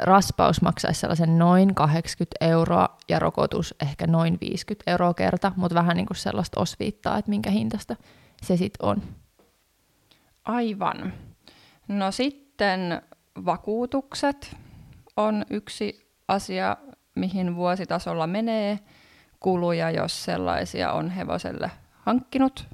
raspaus 0.00 0.62
maksaisi 0.62 1.00
sellaisen 1.00 1.38
noin 1.38 1.74
80 1.74 2.36
euroa 2.40 2.96
ja 3.08 3.18
rokotus 3.18 3.74
ehkä 3.82 4.06
noin 4.06 4.38
50 4.40 4.90
euroa 4.90 5.14
kerta, 5.14 5.52
mutta 5.56 5.74
vähän 5.74 5.96
niin 5.96 6.06
kuin 6.06 6.16
sellaista 6.16 6.60
osviittaa, 6.60 7.18
että 7.18 7.28
minkä 7.28 7.50
hintasta 7.50 7.96
se 8.42 8.56
sitten 8.56 8.88
on. 8.88 9.02
Aivan. 10.44 11.12
No 11.88 12.10
sitten 12.10 13.02
vakuutukset 13.44 14.56
on 15.16 15.44
yksi 15.50 16.10
asia, 16.28 16.76
mihin 17.14 17.56
vuositasolla 17.56 18.26
menee 18.26 18.78
kuluja, 19.40 19.90
jos 19.90 20.24
sellaisia 20.24 20.92
on 20.92 21.10
hevoselle 21.10 21.70
hankkinut. 21.92 22.66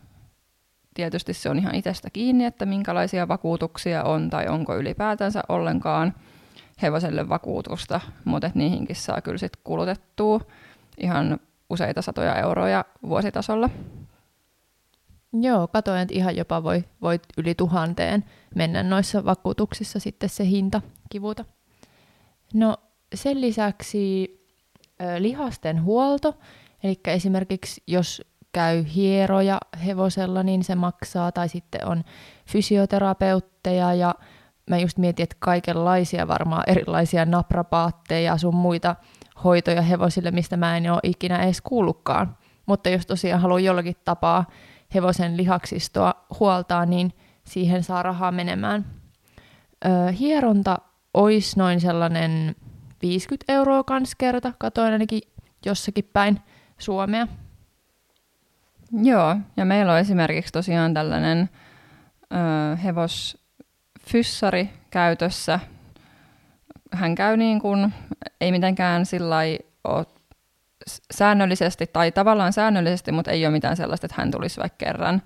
Tietysti 0.94 1.34
se 1.34 1.50
on 1.50 1.58
ihan 1.58 1.74
itsestä 1.74 2.10
kiinni, 2.10 2.44
että 2.44 2.66
minkälaisia 2.66 3.28
vakuutuksia 3.28 4.04
on 4.04 4.30
tai 4.30 4.48
onko 4.48 4.76
ylipäätänsä 4.76 5.42
ollenkaan 5.48 6.14
hevoselle 6.82 7.28
vakuutusta, 7.28 8.00
mutta 8.24 8.50
niihinkin 8.54 8.96
saa 8.96 9.20
kyllä 9.20 9.38
sit 9.38 9.56
kulutettua 9.64 10.40
ihan 10.98 11.40
useita 11.70 12.02
satoja 12.02 12.34
euroja 12.34 12.84
vuositasolla. 13.02 13.70
Joo, 15.32 15.68
katoin, 15.68 16.00
että 16.00 16.14
ihan 16.14 16.36
jopa 16.36 16.62
voi, 16.62 16.84
voi 17.02 17.20
yli 17.36 17.54
tuhanteen 17.54 18.24
mennä 18.54 18.82
noissa 18.82 19.24
vakuutuksissa 19.24 20.00
sitten 20.00 20.28
se 20.28 20.46
hinta 20.46 20.82
kivuta. 21.10 21.44
No 22.54 22.76
sen 23.14 23.40
lisäksi 23.40 24.34
ö, 25.02 25.22
lihasten 25.22 25.84
huolto, 25.84 26.38
eli 26.82 27.00
esimerkiksi 27.06 27.82
jos 27.86 28.22
käy 28.52 28.84
hieroja 28.94 29.60
hevosella, 29.86 30.42
niin 30.42 30.64
se 30.64 30.74
maksaa, 30.74 31.32
tai 31.32 31.48
sitten 31.48 31.86
on 31.86 32.04
fysioterapeutteja 32.46 33.94
ja 33.94 34.14
mä 34.70 34.78
just 34.78 34.98
mietin, 34.98 35.22
että 35.22 35.36
kaikenlaisia 35.38 36.28
varmaan 36.28 36.64
erilaisia 36.66 37.24
naprapaatteja 37.24 38.38
sun 38.38 38.54
muita 38.54 38.96
hoitoja 39.44 39.82
hevosille, 39.82 40.30
mistä 40.30 40.56
mä 40.56 40.76
en 40.76 40.92
ole 40.92 41.00
ikinä 41.02 41.42
edes 41.42 41.60
kuullutkaan. 41.60 42.36
Mutta 42.66 42.88
jos 42.88 43.06
tosiaan 43.06 43.40
haluaa 43.40 43.60
jollakin 43.60 43.96
tapaa 44.04 44.44
hevosen 44.94 45.36
lihaksistoa 45.36 46.14
huoltaa, 46.40 46.86
niin 46.86 47.12
siihen 47.44 47.82
saa 47.82 48.02
rahaa 48.02 48.32
menemään. 48.32 48.86
Öö, 49.86 50.12
hieronta 50.12 50.78
olisi 51.14 51.58
noin 51.58 51.80
sellainen 51.80 52.56
50 53.02 53.52
euroa 53.52 53.84
kans 53.84 54.14
kerta, 54.14 54.52
katoin 54.58 54.92
ainakin 54.92 55.20
jossakin 55.66 56.10
päin 56.12 56.40
Suomea. 56.78 57.26
Joo, 58.92 59.36
ja 59.56 59.64
meillä 59.64 59.92
on 59.92 59.98
esimerkiksi 59.98 60.52
tosiaan 60.52 60.94
tällainen 60.94 61.50
ö, 62.32 62.76
hevosfyssari 64.00 64.70
käytössä. 64.90 65.60
Hän 66.92 67.14
käy 67.14 67.36
niin 67.36 67.60
kuin, 67.60 67.94
ei 68.40 68.52
mitenkään 68.52 69.06
sillä 69.06 69.36
säännöllisesti 71.14 71.86
tai 71.86 72.12
tavallaan 72.12 72.52
säännöllisesti, 72.52 73.12
mutta 73.12 73.30
ei 73.30 73.46
ole 73.46 73.52
mitään 73.52 73.76
sellaista, 73.76 74.06
että 74.06 74.14
hän 74.18 74.30
tulisi 74.30 74.60
vaikka 74.60 74.76
kerran 74.78 75.22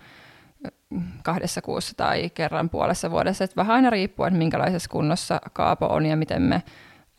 kahdessa 1.23 1.62
kuussa 1.62 1.95
tai 1.97 2.31
kerran 2.31 2.71
puolessa 2.71 3.11
vuodessa. 3.11 3.45
Että 3.45 3.57
vähän 3.57 3.76
aina 3.76 3.90
riippuen, 3.90 4.28
että 4.28 4.38
minkälaisessa 4.38 4.90
kunnossa 4.90 5.40
kaapo 5.52 5.87
on 5.87 6.07
ja 6.07 6.16
miten 6.16 6.43
me 6.43 6.62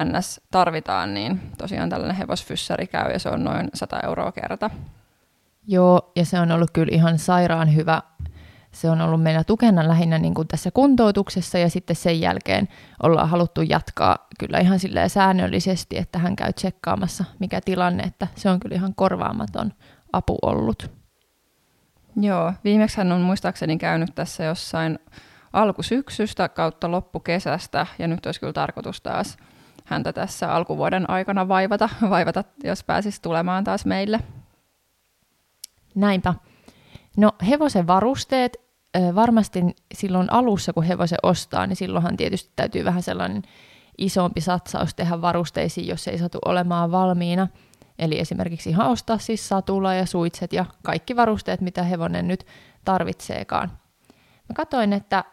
NS 0.03 0.41
tarvitaan, 0.51 1.13
niin 1.13 1.39
tosiaan 1.57 1.89
tällainen 1.89 2.17
hevosfyssari 2.17 2.87
käy 2.87 3.11
ja 3.11 3.19
se 3.19 3.29
on 3.29 3.43
noin 3.43 3.69
100 3.73 3.99
euroa 3.99 4.31
kerta. 4.31 4.69
Joo, 5.67 6.11
ja 6.15 6.25
se 6.25 6.39
on 6.39 6.51
ollut 6.51 6.71
kyllä 6.71 6.95
ihan 6.95 7.19
sairaan 7.19 7.75
hyvä. 7.75 8.01
Se 8.75 8.89
on 8.89 9.01
ollut 9.01 9.23
meillä 9.23 9.43
tukena 9.43 9.87
lähinnä 9.87 10.19
niin 10.19 10.33
kuin 10.33 10.47
tässä 10.47 10.71
kuntoutuksessa 10.71 11.57
ja 11.57 11.69
sitten 11.69 11.95
sen 11.95 12.21
jälkeen 12.21 12.67
ollaan 13.03 13.29
haluttu 13.29 13.61
jatkaa 13.61 14.27
kyllä 14.39 14.59
ihan 14.59 14.79
silleen 14.79 15.09
säännöllisesti, 15.09 15.97
että 15.97 16.19
hän 16.19 16.35
käy 16.35 16.53
tsekkaamassa 16.53 17.25
mikä 17.39 17.61
tilanne, 17.61 18.03
että 18.03 18.27
se 18.35 18.49
on 18.49 18.59
kyllä 18.59 18.75
ihan 18.75 18.95
korvaamaton 18.95 19.73
apu 20.13 20.37
ollut. 20.41 20.91
Joo, 22.15 22.53
viimeksi 22.63 22.97
hän 22.97 23.11
on 23.11 23.21
muistaakseni 23.21 23.77
käynyt 23.77 24.15
tässä 24.15 24.43
jossain 24.43 24.99
alkusyksystä 25.53 26.49
kautta 26.49 26.91
loppukesästä 26.91 27.87
ja 27.99 28.07
nyt 28.07 28.25
olisi 28.25 28.39
kyllä 28.39 28.53
tarkoitus 28.53 29.01
taas 29.01 29.37
häntä 29.85 30.13
tässä 30.13 30.53
alkuvuoden 30.53 31.09
aikana 31.09 31.47
vaivata, 31.47 31.89
vaivata 32.09 32.43
jos 32.63 32.83
pääsisi 32.83 33.21
tulemaan 33.21 33.63
taas 33.63 33.85
meille. 33.85 34.19
Näinpä. 35.95 36.33
No 37.17 37.31
hevosen 37.49 37.87
varusteet, 37.87 38.64
varmasti 39.15 39.59
silloin 39.93 40.33
alussa 40.33 40.73
kun 40.73 40.83
hevosen 40.83 41.17
ostaa, 41.23 41.67
niin 41.67 41.75
silloinhan 41.75 42.17
tietysti 42.17 42.51
täytyy 42.55 42.85
vähän 42.85 43.03
sellainen 43.03 43.41
isompi 43.97 44.41
satsaus 44.41 44.95
tehdä 44.95 45.21
varusteisiin, 45.21 45.87
jos 45.87 46.07
ei 46.07 46.17
satu 46.17 46.37
olemaan 46.45 46.91
valmiina. 46.91 47.47
Eli 47.99 48.19
esimerkiksi 48.19 48.69
ihan 48.69 48.87
ostaa 48.87 49.17
siis 49.17 49.49
satula 49.49 49.93
ja 49.93 50.05
suitset 50.05 50.53
ja 50.53 50.65
kaikki 50.83 51.15
varusteet, 51.15 51.61
mitä 51.61 51.83
hevonen 51.83 52.27
nyt 52.27 52.45
tarvitseekaan. 52.85 53.71
Mä 54.49 54.53
katsoin, 54.55 54.93
että 54.93 55.23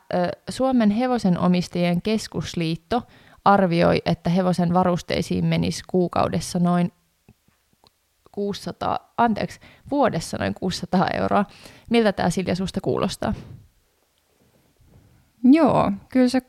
Suomen 0.51 0.91
hevosen 0.91 1.39
omistajien 1.39 2.03
keskusliitto 2.03 3.03
arvioi, 3.45 4.03
että 4.07 4.31
hevosen 4.31 4.75
varusteisiin 4.75 5.45
menisi 5.45 5.83
kuukaudessa 5.87 6.59
noin 6.59 6.93
600, 8.33 9.13
anteeksi, 9.19 9.61
vuodessa 9.91 10.39
noin 10.39 10.55
600 10.55 11.09
euroa. 11.15 11.45
Miltä 11.91 12.13
tämä 12.13 12.31
Silja 12.31 12.57
susta 12.57 12.81
kuulostaa? 12.81 13.35
Joo, 15.45 15.93
kyllä 16.09 16.29
se 16.29 16.43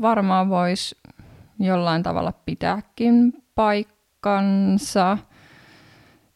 varmaan 0.00 0.48
voisi 0.48 0.96
jollain 1.58 2.02
tavalla 2.02 2.32
pitääkin 2.32 3.32
paikkansa. 3.54 5.18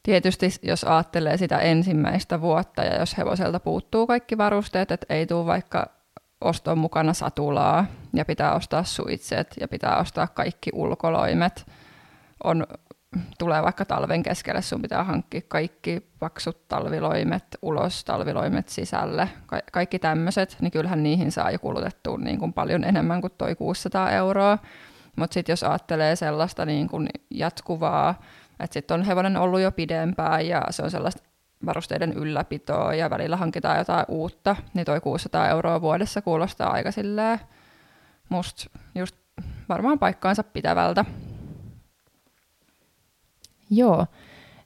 Tietysti 0.03 0.51
jos 0.63 0.85
ajattelee 0.85 1.37
sitä 1.37 1.59
ensimmäistä 1.59 2.41
vuotta 2.41 2.85
ja 2.85 2.99
jos 2.99 3.19
hevoselta 3.19 3.61
puuttuu 3.61 4.07
kaikki 4.07 4.39
varusteet, 4.39 4.91
että 4.91 5.15
ei 5.15 5.27
tule 5.27 5.47
vaikka 5.47 5.87
oston 6.41 6.79
mukana 6.79 7.13
satulaa 7.13 7.87
ja 8.13 8.25
pitää 8.25 8.55
ostaa 8.55 8.85
suitset 8.85 9.55
ja 9.61 9.69
pitää 9.69 9.99
ostaa 9.99 10.27
kaikki 10.27 10.71
ulkoloimet, 10.75 11.67
on 12.45 12.67
tulee 13.39 13.63
vaikka 13.63 13.85
talven 13.85 14.23
keskelle, 14.23 14.63
sun 14.63 14.83
pitää 14.83 15.05
hankkia 15.05 15.41
kaikki 15.49 16.11
paksut 16.19 16.69
talviloimet 16.69 17.45
ulos, 17.63 18.05
talviloimet 18.05 18.69
sisälle, 18.69 19.29
Ka- 19.47 19.61
kaikki 19.73 19.99
tämmöiset, 19.99 20.57
niin 20.61 20.71
kyllähän 20.71 21.03
niihin 21.03 21.33
saa 21.33 21.51
jo 21.51 21.59
kulutettua 21.59 22.19
niin 22.19 22.39
kuin 22.39 22.53
paljon 22.53 22.85
enemmän 22.85 23.21
kuin 23.21 23.33
toi 23.39 23.55
600 23.55 24.11
euroa. 24.11 24.59
Mutta 25.17 25.35
sitten 25.35 25.53
jos 25.53 25.63
ajattelee 25.63 26.17
sellaista 26.17 26.67
niin 26.67 26.89
kuin 26.89 27.09
jatkuvaa, 27.31 28.23
että 28.61 28.75
sitten 28.75 28.95
on 28.95 29.03
hevonen 29.03 29.37
ollut 29.37 29.61
jo 29.61 29.73
pidempään 29.73 30.47
ja 30.47 30.63
se 30.71 30.83
on 30.83 30.91
sellaista 30.91 31.23
varusteiden 31.67 32.13
ylläpitoa 32.13 32.95
ja 32.95 33.11
välillä 33.11 33.37
hankitaan 33.37 33.79
jotain 33.79 34.05
uutta, 34.09 34.57
niin 34.75 34.87
toi 34.87 35.01
600 35.01 35.49
euroa 35.49 35.81
vuodessa 35.81 36.23
kuulostaa 36.23 36.73
aika 36.73 36.91
silleen 36.91 37.41
musta 38.29 38.71
just 38.95 39.17
varmaan 39.69 39.99
paikkaansa 39.99 40.45
pitävältä. 40.45 41.05
Joo. 43.71 44.07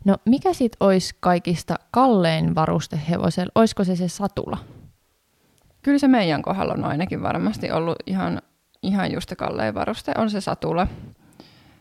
No 0.04 0.16
mikä 0.24 0.52
sitten 0.52 0.76
olisi 0.80 1.14
kaikista 1.20 1.74
kallein 1.90 2.54
varuste 2.54 3.00
hevosella? 3.10 3.52
Olisiko 3.54 3.84
se 3.84 3.96
se 3.96 4.08
satula? 4.08 4.58
Kyllä 5.82 5.98
se 5.98 6.08
meidän 6.08 6.42
kohdalla 6.42 6.72
on 6.72 6.84
ainakin 6.84 7.22
varmasti 7.22 7.70
ollut 7.70 7.96
ihan, 8.06 8.42
ihan 8.82 9.12
just 9.12 9.32
kallein 9.38 9.74
varuste, 9.74 10.12
on 10.18 10.30
se 10.30 10.40
satula. 10.40 10.86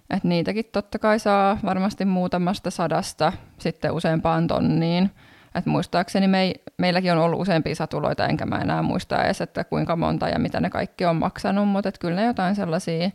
Et 0.10 0.24
niitäkin 0.24 0.66
totta 0.72 1.00
kai 1.00 1.20
saa 1.20 1.58
varmasti 1.64 2.06
muutamasta 2.06 2.72
sadasta 2.72 3.34
sitten 3.58 3.92
useampaan 3.92 4.48
tonniin. 4.48 5.12
Et 5.56 5.66
muistaakseni 5.66 6.28
me, 6.28 6.54
meilläkin 6.78 7.12
on 7.12 7.18
ollut 7.18 7.42
useampia 7.42 7.76
satuloita, 7.76 8.28
enkä 8.28 8.46
mä 8.46 8.58
enää 8.58 8.82
muista 8.82 9.24
edes, 9.24 9.42
että 9.42 9.64
kuinka 9.64 9.96
monta 9.96 10.30
ja 10.30 10.40
mitä 10.40 10.60
ne 10.60 10.70
kaikki 10.70 11.06
on 11.06 11.16
maksanut, 11.16 11.68
mutta 11.68 11.92
kyllä 12.00 12.16
ne 12.16 12.26
jotain 12.26 12.56
sellaisia 12.56 13.06
ö, 13.06 13.10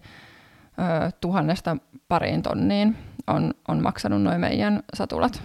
tuhannesta 1.21 1.77
pariin 2.09 2.43
tonniin 2.43 2.97
on, 3.29 3.55
on 3.69 3.83
maksanut 3.83 4.23
noin 4.23 4.41
meidän 4.41 4.83
satulat. 4.95 5.43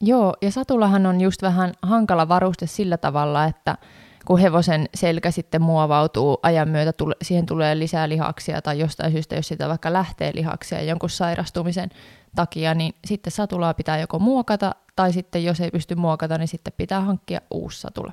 Joo, 0.00 0.34
ja 0.42 0.50
satulahan 0.50 1.06
on 1.06 1.20
just 1.20 1.42
vähän 1.42 1.72
hankala 1.82 2.28
varuste 2.28 2.66
sillä 2.66 2.96
tavalla, 2.96 3.44
että 3.44 3.76
kun 4.24 4.38
hevosen 4.38 4.88
selkä 4.94 5.30
sitten 5.30 5.62
muovautuu 5.62 6.38
ajan 6.42 6.68
myötä, 6.68 6.92
tule, 6.92 7.16
siihen 7.22 7.46
tulee 7.46 7.78
lisää 7.78 8.08
lihaksia 8.08 8.62
tai 8.62 8.78
jostain 8.78 9.12
syystä, 9.12 9.36
jos 9.36 9.48
sitä 9.48 9.68
vaikka 9.68 9.92
lähtee 9.92 10.32
lihaksia 10.34 10.82
jonkun 10.82 11.10
sairastumisen 11.10 11.90
takia, 12.34 12.74
niin 12.74 12.94
sitten 13.04 13.30
satulaa 13.30 13.74
pitää 13.74 13.98
joko 13.98 14.18
muokata 14.18 14.74
tai 14.96 15.12
sitten 15.12 15.44
jos 15.44 15.60
ei 15.60 15.70
pysty 15.70 15.94
muokata, 15.94 16.38
niin 16.38 16.48
sitten 16.48 16.72
pitää 16.76 17.00
hankkia 17.00 17.40
uusi 17.50 17.80
satula. 17.80 18.12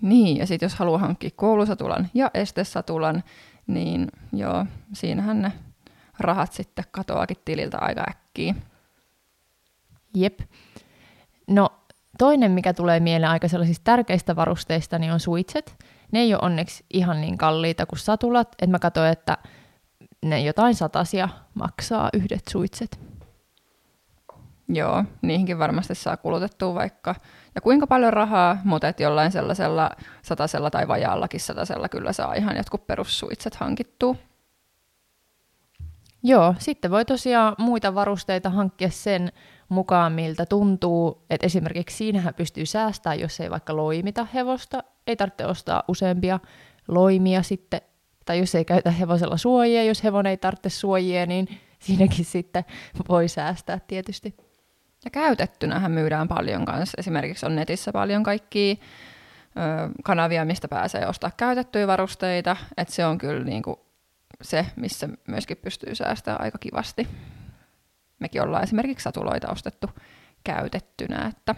Niin, 0.00 0.36
ja 0.36 0.46
sitten 0.46 0.66
jos 0.66 0.74
haluaa 0.74 0.98
hankkia 0.98 1.30
koulusatulan 1.36 2.08
ja 2.14 2.30
estesatulan, 2.34 3.24
niin 3.66 4.08
joo, 4.32 4.66
siinähän 4.92 5.42
ne 5.42 5.52
rahat 6.20 6.52
sitten 6.52 6.84
katoakin 6.90 7.36
tililtä 7.44 7.78
aika 7.80 8.04
äkkiä. 8.10 8.54
Jep. 10.14 10.40
No 11.46 11.68
toinen, 12.18 12.50
mikä 12.50 12.74
tulee 12.74 13.00
mieleen 13.00 13.30
aika 13.30 13.48
sellaisista 13.48 13.84
tärkeistä 13.84 14.36
varusteista, 14.36 14.98
niin 14.98 15.12
on 15.12 15.20
suitset. 15.20 15.84
Ne 16.12 16.20
ei 16.20 16.34
ole 16.34 16.42
onneksi 16.42 16.84
ihan 16.90 17.20
niin 17.20 17.38
kalliita 17.38 17.86
kuin 17.86 17.98
satulat, 17.98 18.48
että 18.52 18.66
mä 18.66 18.78
katsoin, 18.78 19.12
että 19.12 19.38
ne 20.24 20.40
jotain 20.40 20.74
satasia 20.74 21.28
maksaa 21.54 22.10
yhdet 22.12 22.42
suitset. 22.50 23.00
Joo, 24.68 25.04
niihinkin 25.22 25.58
varmasti 25.58 25.94
saa 25.94 26.16
kulutettua 26.16 26.74
vaikka 26.74 27.14
ja 27.54 27.60
kuinka 27.60 27.86
paljon 27.86 28.12
rahaa, 28.12 28.58
mutta 28.64 28.88
et 28.88 29.00
jollain 29.00 29.32
sellaisella 29.32 29.90
satasella 30.22 30.70
tai 30.70 30.88
vajaallakin 30.88 31.40
satasella 31.40 31.88
kyllä 31.88 32.12
saa 32.12 32.34
ihan 32.34 32.56
jotkut 32.56 32.86
perussuitset 32.86 33.54
hankittua. 33.54 34.16
Joo, 36.22 36.54
sitten 36.58 36.90
voi 36.90 37.04
tosiaan 37.04 37.54
muita 37.58 37.94
varusteita 37.94 38.50
hankkia 38.50 38.90
sen 38.90 39.32
mukaan, 39.68 40.12
miltä 40.12 40.46
tuntuu. 40.46 41.24
että 41.30 41.46
esimerkiksi 41.46 41.96
siinähän 41.96 42.34
pystyy 42.34 42.66
säästämään, 42.66 43.20
jos 43.20 43.40
ei 43.40 43.50
vaikka 43.50 43.76
loimita 43.76 44.26
hevosta. 44.34 44.84
Ei 45.06 45.16
tarvitse 45.16 45.46
ostaa 45.46 45.82
useampia 45.88 46.40
loimia 46.88 47.42
sitten. 47.42 47.80
Tai 48.24 48.38
jos 48.38 48.54
ei 48.54 48.64
käytä 48.64 48.90
hevosella 48.90 49.36
suojia, 49.36 49.84
jos 49.84 50.04
hevon 50.04 50.26
ei 50.26 50.36
tarvitse 50.36 50.70
suojia, 50.70 51.26
niin 51.26 51.48
siinäkin 51.84 52.24
sitten 52.24 52.64
voi 53.08 53.28
säästää 53.28 53.80
tietysti. 53.86 54.36
Ja 55.04 55.10
käytettynähän 55.10 55.92
myydään 55.92 56.28
paljon 56.28 56.64
kanssa. 56.64 56.94
Esimerkiksi 56.98 57.46
on 57.46 57.56
netissä 57.56 57.92
paljon 57.92 58.22
kaikkia 58.22 58.74
kanavia, 60.04 60.44
mistä 60.44 60.68
pääsee 60.68 61.06
ostaa 61.06 61.30
käytettyjä 61.36 61.86
varusteita. 61.86 62.56
Että 62.76 62.94
se 62.94 63.06
on 63.06 63.18
kyllä 63.18 63.62
kuin 63.64 63.76
se, 64.42 64.66
missä 64.76 65.08
myöskin 65.28 65.56
pystyy 65.56 65.94
säästämään 65.94 66.42
aika 66.42 66.58
kivasti. 66.58 67.08
Mekin 68.18 68.42
ollaan 68.42 68.62
esimerkiksi 68.62 69.04
satuloita 69.04 69.52
ostettu 69.52 69.90
käytettynä, 70.44 71.26
että 71.26 71.54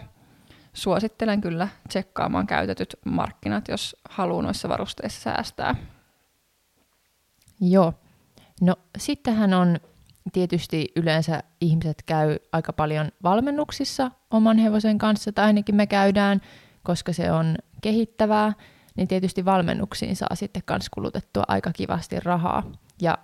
suosittelen 0.73 1.41
kyllä 1.41 1.67
tsekkaamaan 1.87 2.47
käytetyt 2.47 2.95
markkinat, 3.05 3.67
jos 3.67 3.95
haluaa 4.09 4.43
noissa 4.43 4.69
varusteissa 4.69 5.21
säästää. 5.21 5.75
Joo. 7.61 7.93
No 8.61 8.75
sittenhän 8.97 9.53
on 9.53 9.79
tietysti 10.33 10.87
yleensä 10.95 11.43
ihmiset 11.61 12.03
käy 12.05 12.37
aika 12.51 12.73
paljon 12.73 13.11
valmennuksissa 13.23 14.11
oman 14.31 14.57
hevosen 14.57 14.97
kanssa, 14.97 15.31
tai 15.31 15.45
ainakin 15.45 15.75
me 15.75 15.87
käydään, 15.87 16.41
koska 16.83 17.13
se 17.13 17.31
on 17.31 17.55
kehittävää, 17.81 18.53
niin 18.97 19.07
tietysti 19.07 19.45
valmennuksiin 19.45 20.15
saa 20.15 20.35
sitten 20.35 20.61
kans 20.65 20.89
kulutettua 20.89 21.43
aika 21.47 21.71
kivasti 21.73 22.19
rahaa. 22.19 22.71
Ja 23.01 23.17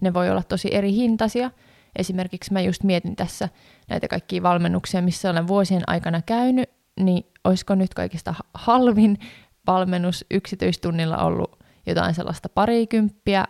ne 0.00 0.14
voi 0.14 0.30
olla 0.30 0.42
tosi 0.42 0.74
eri 0.74 0.92
hintaisia. 0.92 1.50
Esimerkiksi 1.98 2.52
mä 2.52 2.60
just 2.60 2.82
mietin 2.82 3.16
tässä 3.16 3.48
näitä 3.88 4.08
kaikkia 4.08 4.42
valmennuksia, 4.42 5.02
missä 5.02 5.30
olen 5.30 5.46
vuosien 5.46 5.82
aikana 5.86 6.22
käynyt, 6.22 6.70
niin 7.00 7.26
olisiko 7.44 7.74
nyt 7.74 7.94
kaikista 7.94 8.34
halvin 8.54 9.18
valmennus 9.66 10.24
yksityistunnilla 10.30 11.18
ollut 11.18 11.64
jotain 11.86 12.14
sellaista 12.14 12.48
parikymppiä, 12.48 13.44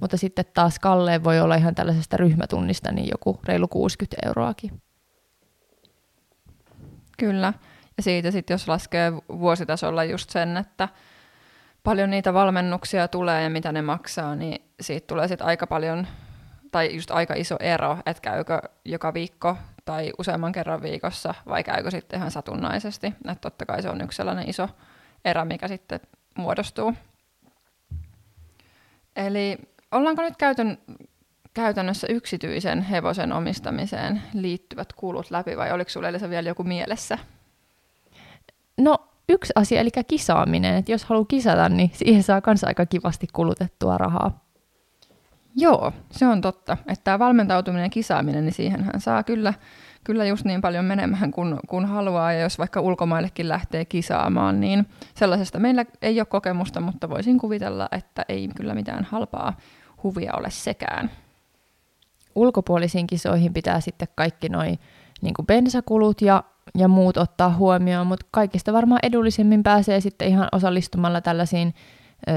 mutta 0.00 0.16
sitten 0.16 0.44
taas 0.54 0.78
kalleen 0.78 1.24
voi 1.24 1.40
olla 1.40 1.54
ihan 1.54 1.74
tällaisesta 1.74 2.16
ryhmätunnista 2.16 2.92
niin 2.92 3.08
joku 3.10 3.40
reilu 3.44 3.68
60 3.68 4.16
euroakin. 4.26 4.82
Kyllä. 7.18 7.52
Ja 7.96 8.02
siitä 8.02 8.30
sitten 8.30 8.54
jos 8.54 8.68
laskee 8.68 9.12
vuositasolla 9.12 10.04
just 10.04 10.30
sen, 10.30 10.56
että 10.56 10.88
paljon 11.84 12.10
niitä 12.10 12.34
valmennuksia 12.34 13.08
tulee 13.08 13.42
ja 13.42 13.50
mitä 13.50 13.72
ne 13.72 13.82
maksaa, 13.82 14.34
niin 14.34 14.62
siitä 14.80 15.06
tulee 15.06 15.28
sitten 15.28 15.46
aika 15.46 15.66
paljon, 15.66 16.06
tai 16.70 16.94
just 16.94 17.10
aika 17.10 17.34
iso 17.34 17.56
ero, 17.60 17.98
että 18.06 18.20
käykö 18.22 18.60
joka 18.84 19.14
viikko 19.14 19.56
tai 19.84 20.12
useamman 20.18 20.52
kerran 20.52 20.82
viikossa 20.82 21.34
vai 21.48 21.64
käykö 21.64 21.90
sitten 21.90 22.18
ihan 22.18 22.30
satunnaisesti. 22.30 23.06
Että 23.06 23.40
totta 23.40 23.66
kai 23.66 23.82
se 23.82 23.90
on 23.90 24.00
yksi 24.00 24.16
sellainen 24.16 24.50
iso 24.50 24.68
erä, 25.24 25.44
mikä 25.44 25.68
sitten 25.68 26.00
muodostuu. 26.34 26.94
Eli 29.16 29.58
ollaanko 29.90 30.22
nyt 30.22 30.36
käytön, 30.36 30.78
käytännössä 31.54 32.06
yksityisen 32.10 32.82
hevosen 32.82 33.32
omistamiseen 33.32 34.22
liittyvät 34.34 34.92
kulut 34.92 35.30
läpi 35.30 35.56
vai 35.56 35.72
oliko 35.72 35.90
sinulla 35.90 36.08
Elisa 36.08 36.30
vielä 36.30 36.48
joku 36.48 36.64
mielessä? 36.64 37.18
No 38.76 39.09
yksi 39.30 39.52
asia, 39.56 39.80
eli 39.80 39.90
kisaaminen. 40.08 40.74
Että 40.74 40.92
jos 40.92 41.04
haluaa 41.04 41.24
kisata, 41.28 41.68
niin 41.68 41.90
siihen 41.94 42.22
saa 42.22 42.42
myös 42.46 42.64
aika 42.64 42.86
kivasti 42.86 43.26
kulutettua 43.32 43.98
rahaa. 43.98 44.44
Joo, 45.56 45.92
se 46.10 46.26
on 46.26 46.40
totta. 46.40 46.76
Että 46.86 47.04
tämä 47.04 47.18
valmentautuminen 47.18 47.84
ja 47.84 47.88
kisaaminen, 47.88 48.44
niin 48.44 48.54
siihenhän 48.54 49.00
saa 49.00 49.22
kyllä, 49.22 49.54
kyllä 50.04 50.24
just 50.24 50.44
niin 50.44 50.60
paljon 50.60 50.84
menemään 50.84 51.30
kuin, 51.30 51.56
kuin 51.68 51.86
haluaa. 51.86 52.32
Ja 52.32 52.40
jos 52.40 52.58
vaikka 52.58 52.80
ulkomaillekin 52.80 53.48
lähtee 53.48 53.84
kisaamaan, 53.84 54.60
niin 54.60 54.86
sellaisesta 55.14 55.58
meillä 55.58 55.84
ei 56.02 56.20
ole 56.20 56.26
kokemusta, 56.26 56.80
mutta 56.80 57.10
voisin 57.10 57.38
kuvitella, 57.38 57.88
että 57.92 58.24
ei 58.28 58.48
kyllä 58.56 58.74
mitään 58.74 59.04
halpaa 59.04 59.56
huvia 60.02 60.32
ole 60.36 60.50
sekään. 60.50 61.10
Ulkopuolisiin 62.34 63.06
kisoihin 63.06 63.52
pitää 63.52 63.80
sitten 63.80 64.08
kaikki 64.14 64.48
noin 64.48 64.78
niin 65.22 65.34
bensakulut 65.46 66.22
ja, 66.22 66.44
ja 66.74 66.88
muut 66.88 67.16
ottaa 67.16 67.50
huomioon, 67.56 68.06
mutta 68.06 68.26
kaikista 68.30 68.72
varmaan 68.72 69.00
edullisemmin 69.02 69.62
pääsee 69.62 70.00
sitten 70.00 70.28
ihan 70.28 70.48
osallistumalla 70.52 71.20
tällaisiin 71.20 71.74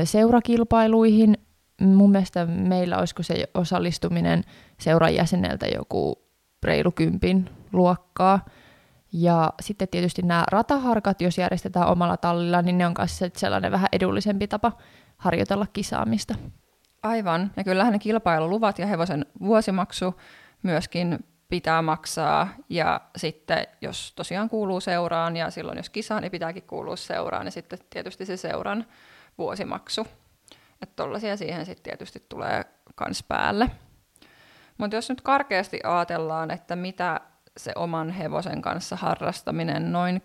seurakilpailuihin. 0.04 1.38
Mun 1.82 2.12
mielestä 2.12 2.46
meillä 2.46 2.98
olisiko 2.98 3.24
se 3.24 3.50
osallistuminen 3.54 4.44
seuran 4.80 5.16
jäseneltä 5.16 5.68
joku 5.68 6.24
reilu 6.64 6.92
kympin 6.92 7.50
luokkaa. 7.74 8.46
Ja 9.14 9.54
sitten 9.62 9.88
tietysti 9.88 10.22
nämä 10.22 10.44
rataharkat, 10.52 11.22
jos 11.22 11.38
järjestetään 11.38 11.88
omalla 11.88 12.18
tallilla, 12.18 12.62
niin 12.62 12.78
ne 12.78 12.86
on 12.88 12.94
myös 12.98 13.20
sellainen 13.38 13.72
vähän 13.72 13.88
edullisempi 13.92 14.48
tapa 14.48 14.72
harjoitella 15.18 15.68
kisaamista. 15.74 16.36
Aivan, 17.04 17.52
ja 17.58 17.64
kyllähän 17.64 17.94
ne 17.94 18.00
kilpailuluvat 18.00 18.80
ja 18.80 18.88
hevosen 18.88 19.26
vuosimaksu 19.40 20.20
myöskin 20.64 21.20
pitää 21.50 21.82
maksaa, 21.82 22.48
ja 22.70 23.02
sitten 23.16 23.68
jos 23.82 24.14
tosiaan 24.16 24.50
kuuluu 24.50 24.80
seuraan, 24.80 25.38
ja 25.38 25.50
silloin 25.50 25.78
jos 25.78 25.90
kisaa, 25.90 26.22
niin 26.22 26.32
pitääkin 26.32 26.64
kuulua 26.64 26.96
seuraan, 26.96 27.48
ja 27.48 27.52
sitten 27.52 27.80
tietysti 27.90 28.26
se 28.26 28.38
seuran 28.38 28.86
vuosimaksu. 29.38 30.08
Että 30.82 30.96
tollaisia 30.96 31.38
siihen 31.38 31.66
sitten 31.66 31.84
tietysti 31.84 32.26
tulee 32.30 32.64
kans 32.96 33.24
päälle. 33.24 33.70
Mutta 34.78 34.96
jos 34.96 35.10
nyt 35.10 35.22
karkeasti 35.22 35.80
ajatellaan, 35.84 36.52
että 36.52 36.76
mitä 36.76 37.22
se 37.58 37.72
oman 37.76 38.10
hevosen 38.10 38.62
kanssa 38.62 38.96
harrastaminen 38.96 39.92
noin, 39.92 40.22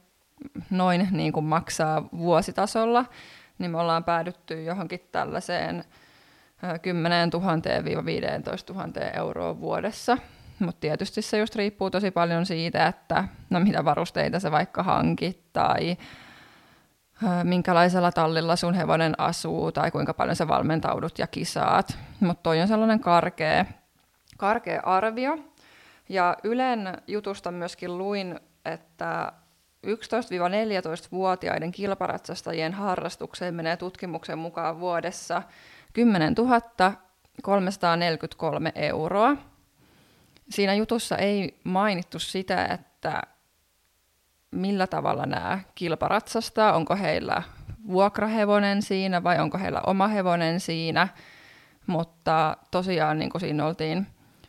noin 0.71 1.09
niin 1.11 1.33
kuin 1.33 1.45
maksaa 1.45 2.09
vuositasolla, 2.19 3.05
niin 3.59 3.71
me 3.71 3.79
ollaan 3.79 4.05
päädytty 4.05 4.63
johonkin 4.63 5.09
tällaiseen 5.13 5.85
10 6.83 7.31
000-15 8.71 8.75
000 8.75 9.01
euroa 9.17 9.61
vuodessa. 9.61 10.19
Mutta 10.59 10.81
tietysti 10.81 11.23
se 11.23 11.39
just 11.39 11.57
riippuu 11.57 11.91
tosi 11.91 12.11
paljon 12.11 12.47
siitä, 12.47 12.87
että 12.87 13.25
no 13.51 13.61
mitä 13.61 13.85
varusteita 13.85 14.41
sä 14.41 14.51
vaikka 14.51 14.83
hankit 14.83 15.53
tai 15.53 15.97
minkälaisella 17.43 18.13
tallilla 18.13 18.57
sun 18.57 18.75
hevonen 18.75 19.21
asuu 19.21 19.73
tai 19.73 19.91
kuinka 19.91 20.15
paljon 20.15 20.37
sä 20.37 20.49
valmentaudut 20.49 21.19
ja 21.19 21.27
kisaat. 21.27 21.99
Mutta 22.21 22.43
toi 22.43 22.61
on 22.61 22.69
sellainen 22.69 23.01
karkea, 23.01 23.65
karkea 24.37 24.81
arvio. 24.85 25.39
Ja 26.09 26.37
Ylen 26.45 27.03
jutusta 27.07 27.51
myöskin 27.51 27.99
luin, 27.99 28.41
että 28.65 29.33
11-14-vuotiaiden 29.87 31.73
kilparatsastajien 31.73 32.73
harrastukseen 32.73 33.55
menee 33.55 33.77
tutkimuksen 33.77 34.39
mukaan 34.39 34.81
vuodessa 34.81 35.43
10 35.93 36.35
343 37.43 38.73
euroa. 38.75 39.37
Siinä 40.51 40.75
jutussa 40.75 41.17
ei 41.17 41.61
mainittu 41.65 42.19
sitä, 42.19 42.65
että 42.65 43.23
millä 44.51 44.87
tavalla 44.87 45.27
nämä 45.27 45.59
kilparatsastaa, 45.75 46.73
onko 46.73 46.97
heillä 46.97 47.43
vuokrahevonen 47.89 48.83
siinä 48.83 49.23
vai 49.25 49.39
onko 49.39 49.59
heillä 49.59 49.81
oma 49.87 50.09
hevonen 50.09 50.61
siinä, 50.61 51.09
mutta 51.87 52.57
tosiaan 52.71 53.19
niin 53.19 53.31
kuin 53.31 53.41
siinä 53.41 53.67
oltiin, 53.67 54.07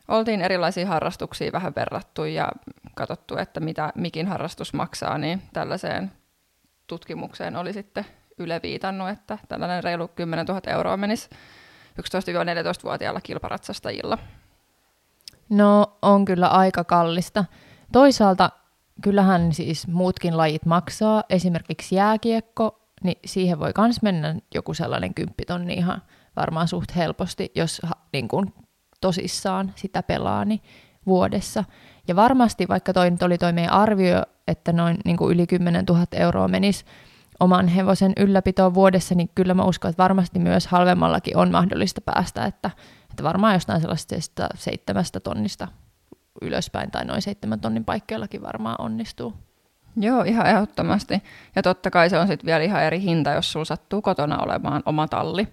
oltiin 0.08 0.42
erilaisia 0.42 0.88
harrastuksia 0.88 1.52
vähän 1.52 1.76
verrattu 1.76 2.26
ja 2.26 2.52
katsottu, 2.96 3.38
että 3.38 3.60
mitä 3.60 3.94
mikin 3.96 4.28
harrastus 4.28 4.74
maksaa, 4.74 5.18
niin 5.18 5.42
tällaiseen 5.54 6.12
tutkimukseen 6.88 7.56
oli 7.56 7.74
sitten 7.74 8.06
Yle 8.38 8.60
viitannut, 8.64 9.10
että 9.10 9.38
tällainen 9.48 9.84
reilu 9.84 10.08
10 10.08 10.46
000 10.46 10.62
euroa 10.68 10.98
menisi 10.98 11.30
11-14-vuotiailla 12.00 13.22
kilparatsastajilla. 13.22 14.18
No 15.50 15.98
on 16.02 16.26
kyllä 16.26 16.48
aika 16.48 16.84
kallista. 16.84 17.46
Toisaalta 17.92 18.50
kyllähän 19.02 19.54
siis 19.54 19.88
muutkin 19.88 20.38
lajit 20.38 20.66
maksaa, 20.66 21.24
esimerkiksi 21.30 21.96
jääkiekko, 21.96 22.80
niin 23.04 23.20
siihen 23.26 23.60
voi 23.60 23.72
myös 23.78 24.02
mennä 24.02 24.36
joku 24.56 24.74
sellainen 24.74 25.14
kymppitonni 25.14 25.74
ihan 25.74 26.02
varmaan 26.36 26.68
suht 26.68 26.96
helposti, 26.96 27.52
jos 27.56 27.82
niin 28.14 28.28
kuin 28.28 28.54
tosissaan 29.02 29.72
sitä 29.76 30.04
pelaa 30.04 30.46
niin 30.46 30.62
vuodessa. 31.06 31.64
Ja 32.08 32.16
varmasti, 32.16 32.68
vaikka 32.68 32.94
toi 32.94 33.12
nyt 33.12 33.24
oli 33.24 33.38
toi 33.38 33.54
meidän 33.54 33.74
arvio, 33.74 34.24
että 34.48 34.74
noin 34.74 34.98
niin 35.06 35.18
kuin 35.18 35.34
yli 35.34 35.48
10 35.48 35.86
000 35.90 36.06
euroa 36.12 36.48
menisi 36.48 36.86
oman 37.40 37.68
hevosen 37.68 38.14
ylläpitoon 38.18 38.74
vuodessa, 38.74 39.16
niin 39.16 39.30
kyllä 39.36 39.54
mä 39.54 39.64
uskon, 39.64 39.90
että 39.90 40.04
varmasti 40.04 40.40
myös 40.40 40.68
halvemmallakin 40.68 41.38
on 41.38 41.52
mahdollista 41.52 42.02
päästä, 42.02 42.46
että, 42.46 42.72
että 43.20 43.28
varmaan 43.28 43.54
jostain 43.54 43.82
sellaisesta 43.82 44.48
seitsemästä 44.56 45.20
tonnista 45.20 45.68
ylöspäin 46.42 46.92
tai 46.92 47.06
noin 47.06 47.22
seitsemän 47.22 47.60
tonnin 47.60 47.86
paikkeillakin 47.86 48.42
varmaan 48.42 48.76
onnistuu. 48.80 49.34
Joo, 49.96 50.24
ihan 50.24 50.48
ehdottomasti. 50.48 51.24
Ja 51.56 51.62
totta 51.62 51.92
kai 51.92 52.10
se 52.10 52.20
on 52.20 52.28
sitten 52.28 52.46
vielä 52.46 52.64
ihan 52.64 52.84
eri 52.84 53.02
hinta, 53.02 53.32
jos 53.32 53.52
sulla 53.52 53.66
sattuu 53.66 54.02
kotona 54.02 54.38
olemaan 54.38 54.84
oma 54.86 55.08
talli, 55.08 55.48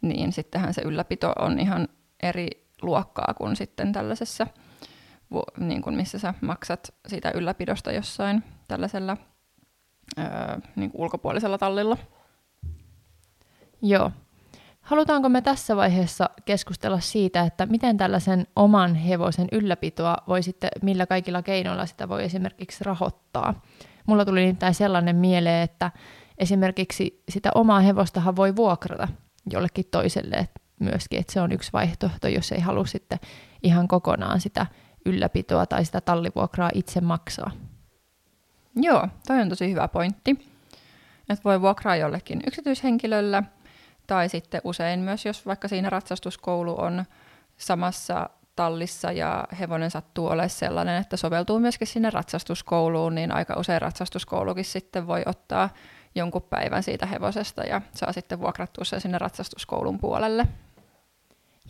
niin 0.00 0.32
sittenhän 0.32 0.74
se 0.74 0.82
ylläpito 0.82 1.32
on 1.38 1.58
ihan 1.58 1.88
eri 2.22 2.48
luokkaa 2.82 3.34
kuin 3.34 3.56
sitten 3.56 3.92
tällaisessa, 3.92 4.46
niin 5.58 5.82
kuin 5.82 5.96
missä 5.96 6.18
sä 6.18 6.34
maksat 6.40 6.94
siitä 7.06 7.30
ylläpidosta 7.34 7.92
jossain 7.92 8.44
tällaisella 8.68 9.16
öö, 10.18 10.24
niin 10.76 10.90
kuin 10.90 11.02
ulkopuolisella 11.02 11.58
tallilla. 11.58 11.96
Joo. 13.82 14.10
Halutaanko 14.82 15.28
me 15.28 15.40
tässä 15.42 15.76
vaiheessa 15.76 16.30
keskustella 16.44 17.00
siitä, 17.00 17.40
että 17.40 17.66
miten 17.66 17.96
tällaisen 17.96 18.46
oman 18.56 18.94
hevosen 18.94 19.48
ylläpitoa 19.52 20.16
voi 20.28 20.42
sitten, 20.42 20.70
millä 20.82 21.06
kaikilla 21.06 21.42
keinoilla 21.42 21.86
sitä 21.86 22.08
voi 22.08 22.24
esimerkiksi 22.24 22.84
rahoittaa? 22.84 23.62
Mulla 24.06 24.24
tuli 24.24 24.40
nimittäin 24.40 24.74
sellainen 24.74 25.16
mieleen, 25.16 25.62
että 25.62 25.90
esimerkiksi 26.38 27.22
sitä 27.28 27.50
omaa 27.54 27.80
hevostahan 27.80 28.36
voi 28.36 28.56
vuokrata 28.56 29.08
jollekin 29.50 29.84
toiselle 29.90 30.48
myöskin, 30.80 31.20
että 31.20 31.32
se 31.32 31.40
on 31.40 31.52
yksi 31.52 31.72
vaihtoehto, 31.72 32.28
jos 32.28 32.52
ei 32.52 32.60
halua 32.60 32.86
sitten 32.86 33.18
ihan 33.62 33.88
kokonaan 33.88 34.40
sitä 34.40 34.66
ylläpitoa 35.06 35.66
tai 35.66 35.84
sitä 35.84 36.00
tallivuokraa 36.00 36.70
itse 36.74 37.00
maksaa. 37.00 37.50
Joo, 38.76 39.08
toi 39.26 39.40
on 39.40 39.48
tosi 39.48 39.70
hyvä 39.70 39.88
pointti. 39.88 40.52
Että 41.28 41.44
voi 41.44 41.60
vuokraa 41.60 41.96
jollekin 41.96 42.40
yksityishenkilöllä, 42.46 43.42
tai 44.12 44.28
sitten 44.28 44.60
usein 44.64 45.00
myös, 45.00 45.26
jos 45.26 45.46
vaikka 45.46 45.68
siinä 45.68 45.90
ratsastuskoulu 45.90 46.80
on 46.80 47.04
samassa 47.56 48.30
tallissa 48.56 49.12
ja 49.12 49.44
hevonen 49.58 49.90
sattuu 49.90 50.26
olemaan 50.26 50.50
sellainen, 50.50 51.00
että 51.00 51.16
soveltuu 51.16 51.58
myöskin 51.58 51.86
sinne 51.86 52.10
ratsastuskouluun, 52.10 53.14
niin 53.14 53.34
aika 53.34 53.54
usein 53.60 53.82
ratsastuskoulukin 53.82 54.64
sitten 54.64 55.06
voi 55.06 55.22
ottaa 55.26 55.68
jonkun 56.14 56.42
päivän 56.42 56.82
siitä 56.82 57.06
hevosesta 57.06 57.62
ja 57.62 57.80
saa 57.94 58.12
sitten 58.12 58.40
vuokrattua 58.40 58.84
sen 58.84 59.00
sinne 59.00 59.18
ratsastuskoulun 59.18 59.98
puolelle. 59.98 60.46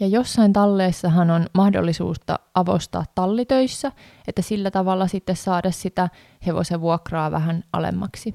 Ja 0.00 0.06
jossain 0.06 0.52
talleissahan 0.52 1.30
on 1.30 1.46
mahdollisuutta 1.54 2.38
avostaa 2.54 3.04
tallitöissä, 3.14 3.92
että 4.28 4.42
sillä 4.42 4.70
tavalla 4.70 5.06
sitten 5.06 5.36
saada 5.36 5.70
sitä 5.70 6.08
hevosen 6.46 6.80
vuokraa 6.80 7.30
vähän 7.30 7.64
alemmaksi. 7.72 8.34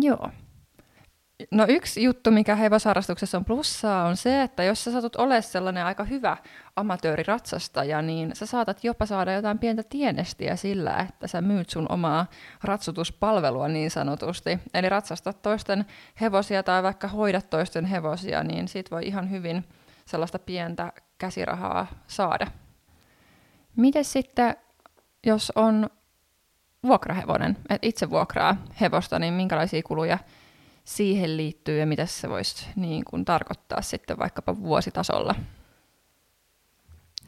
Joo. 0.00 0.28
No 1.50 1.64
yksi 1.68 2.02
juttu, 2.02 2.30
mikä 2.30 2.54
hevosharrastuksessa 2.54 3.38
on 3.38 3.44
plussaa, 3.44 4.04
on 4.04 4.16
se, 4.16 4.42
että 4.42 4.64
jos 4.64 4.84
sä 4.84 4.92
satut 4.92 5.16
ole 5.16 5.42
sellainen 5.42 5.84
aika 5.84 6.04
hyvä 6.04 6.36
amatööriratsastaja, 6.76 8.02
niin 8.02 8.30
sä 8.36 8.46
saatat 8.46 8.84
jopa 8.84 9.06
saada 9.06 9.32
jotain 9.32 9.58
pientä 9.58 9.82
tienestiä 9.82 10.56
sillä, 10.56 10.96
että 11.08 11.26
sä 11.26 11.40
myyt 11.40 11.70
sun 11.70 11.86
omaa 11.88 12.26
ratsutuspalvelua 12.64 13.68
niin 13.68 13.90
sanotusti. 13.90 14.58
Eli 14.74 14.88
ratsastat 14.88 15.42
toisten 15.42 15.86
hevosia 16.20 16.62
tai 16.62 16.82
vaikka 16.82 17.08
hoidat 17.08 17.50
toisten 17.50 17.84
hevosia, 17.84 18.44
niin 18.44 18.68
siitä 18.68 18.90
voi 18.90 19.06
ihan 19.06 19.30
hyvin 19.30 19.64
sellaista 20.04 20.38
pientä 20.38 20.92
käsirahaa 21.18 21.86
saada. 22.06 22.46
Miten 23.76 24.04
sitten, 24.04 24.56
jos 25.26 25.52
on 25.54 25.90
vuokrahevonen, 26.86 27.56
että 27.70 27.86
itse 27.86 28.10
vuokraa 28.10 28.56
hevosta, 28.80 29.18
niin 29.18 29.34
minkälaisia 29.34 29.82
kuluja 29.82 30.18
siihen 30.88 31.36
liittyy 31.36 31.78
ja 31.78 31.86
mitä 31.86 32.06
se 32.06 32.28
voisi 32.28 32.66
niin 32.76 33.04
kuin 33.04 33.24
tarkoittaa 33.24 33.82
sitten 33.82 34.18
vaikkapa 34.18 34.56
vuositasolla? 34.56 35.34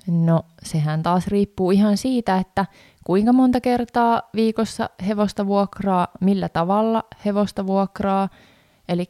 No 0.06 0.42
sehän 0.62 1.02
taas 1.02 1.26
riippuu 1.26 1.70
ihan 1.70 1.96
siitä, 1.96 2.38
että 2.38 2.66
kuinka 3.04 3.32
monta 3.32 3.60
kertaa 3.60 4.22
viikossa 4.34 4.90
hevosta 5.06 5.46
vuokraa, 5.46 6.08
millä 6.20 6.48
tavalla 6.48 7.04
hevosta 7.24 7.66
vuokraa. 7.66 8.28
Eli 8.88 9.06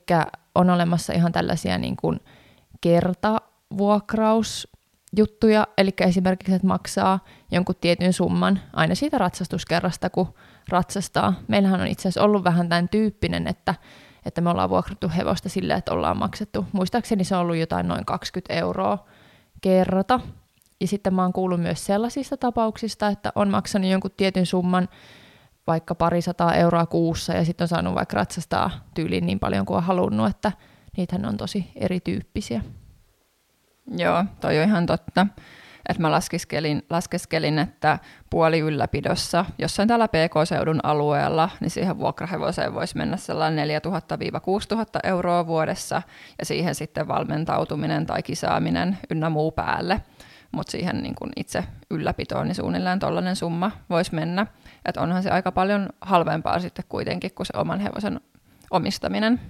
on 0.54 0.70
olemassa 0.70 1.12
ihan 1.12 1.32
tällaisia 1.32 1.78
niin 1.78 1.96
kuin 1.96 2.20
kertavuokrausjuttuja, 2.80 5.66
eli 5.78 5.90
esimerkiksi, 6.00 6.54
että 6.54 6.66
maksaa 6.66 7.24
jonkun 7.50 7.74
tietyn 7.80 8.12
summan 8.12 8.60
aina 8.72 8.94
siitä 8.94 9.18
ratsastuskerrasta, 9.18 10.10
kun 10.10 10.34
ratsastaa. 10.68 11.34
Meillähän 11.48 11.80
on 11.80 11.86
itse 11.86 12.02
asiassa 12.02 12.22
ollut 12.22 12.44
vähän 12.44 12.68
tämän 12.68 12.88
tyyppinen, 12.88 13.46
että 13.46 13.74
että 14.24 14.40
me 14.40 14.50
ollaan 14.50 14.70
vuokrattu 14.70 15.11
hevosta 15.16 15.48
sillä, 15.48 15.74
että 15.74 15.92
ollaan 15.92 16.16
maksettu. 16.16 16.66
Muistaakseni 16.72 17.24
se 17.24 17.35
on 17.35 17.40
ollut 17.40 17.56
jotain 17.56 17.88
noin 17.88 18.04
20 18.04 18.54
euroa 18.54 19.06
kerrata. 19.61 20.20
Ja 20.80 20.87
sitten 20.87 21.14
mä 21.14 21.22
oon 21.22 21.33
kuullut 21.33 21.61
myös 21.61 21.87
sellaisista 21.87 22.37
tapauksista, 22.37 23.09
että 23.09 23.33
on 23.35 23.50
maksanut 23.50 23.90
jonkun 23.90 24.11
tietyn 24.16 24.46
summan, 24.46 24.88
vaikka 25.66 25.94
parisataa 25.94 26.54
euroa 26.54 26.87
kuussa, 26.87 27.33
ja 27.33 27.44
sitten 27.44 27.64
on 27.64 27.68
saanut 27.68 27.94
vaikka 27.94 28.16
ratsastaa 28.16 28.70
tyyliin 28.94 29.26
niin 29.26 29.38
paljon 29.38 29.66
kuin 29.66 29.76
on 29.76 29.83
halunnut, 29.83 30.30
että 30.30 30.52
niitähän 30.96 31.26
on 31.26 31.37
tosi 31.37 31.70
erityyppisiä. 31.76 32.62
Joo, 33.96 34.24
toi 34.40 34.59
on 34.59 34.64
ihan 34.64 34.87
totta 34.87 35.26
että 35.88 36.02
mä 36.02 36.10
laskeskelin, 36.10 36.82
laskeskelin, 36.90 37.58
että 37.58 37.98
puoli 38.30 38.58
ylläpidossa 38.58 39.44
jossain 39.58 39.88
täällä 39.88 40.08
PK-seudun 40.08 40.80
alueella, 40.82 41.50
niin 41.60 41.70
siihen 41.70 41.98
vuokrahevoseen 41.98 42.74
voisi 42.74 42.96
mennä 42.96 43.16
sellainen 43.16 43.68
4000-6000 43.68 45.00
euroa 45.04 45.46
vuodessa, 45.46 46.02
ja 46.38 46.44
siihen 46.44 46.74
sitten 46.74 47.08
valmentautuminen 47.08 48.06
tai 48.06 48.22
kisaaminen 48.22 48.98
ynnä 49.10 49.30
muu 49.30 49.52
päälle. 49.52 50.02
Mutta 50.52 50.70
siihen 50.70 51.02
niin 51.02 51.14
kun 51.14 51.30
itse 51.36 51.64
ylläpitoon, 51.90 52.46
niin 52.46 52.54
suunnilleen 52.54 52.98
tollainen 52.98 53.36
summa 53.36 53.70
voisi 53.90 54.14
mennä. 54.14 54.46
Että 54.84 55.00
onhan 55.00 55.22
se 55.22 55.30
aika 55.30 55.52
paljon 55.52 55.88
halvempaa 56.00 56.58
sitten 56.58 56.84
kuitenkin 56.88 57.30
kuin 57.34 57.46
se 57.46 57.52
oman 57.56 57.80
hevosen 57.80 58.20
omistaminen. 58.70 59.40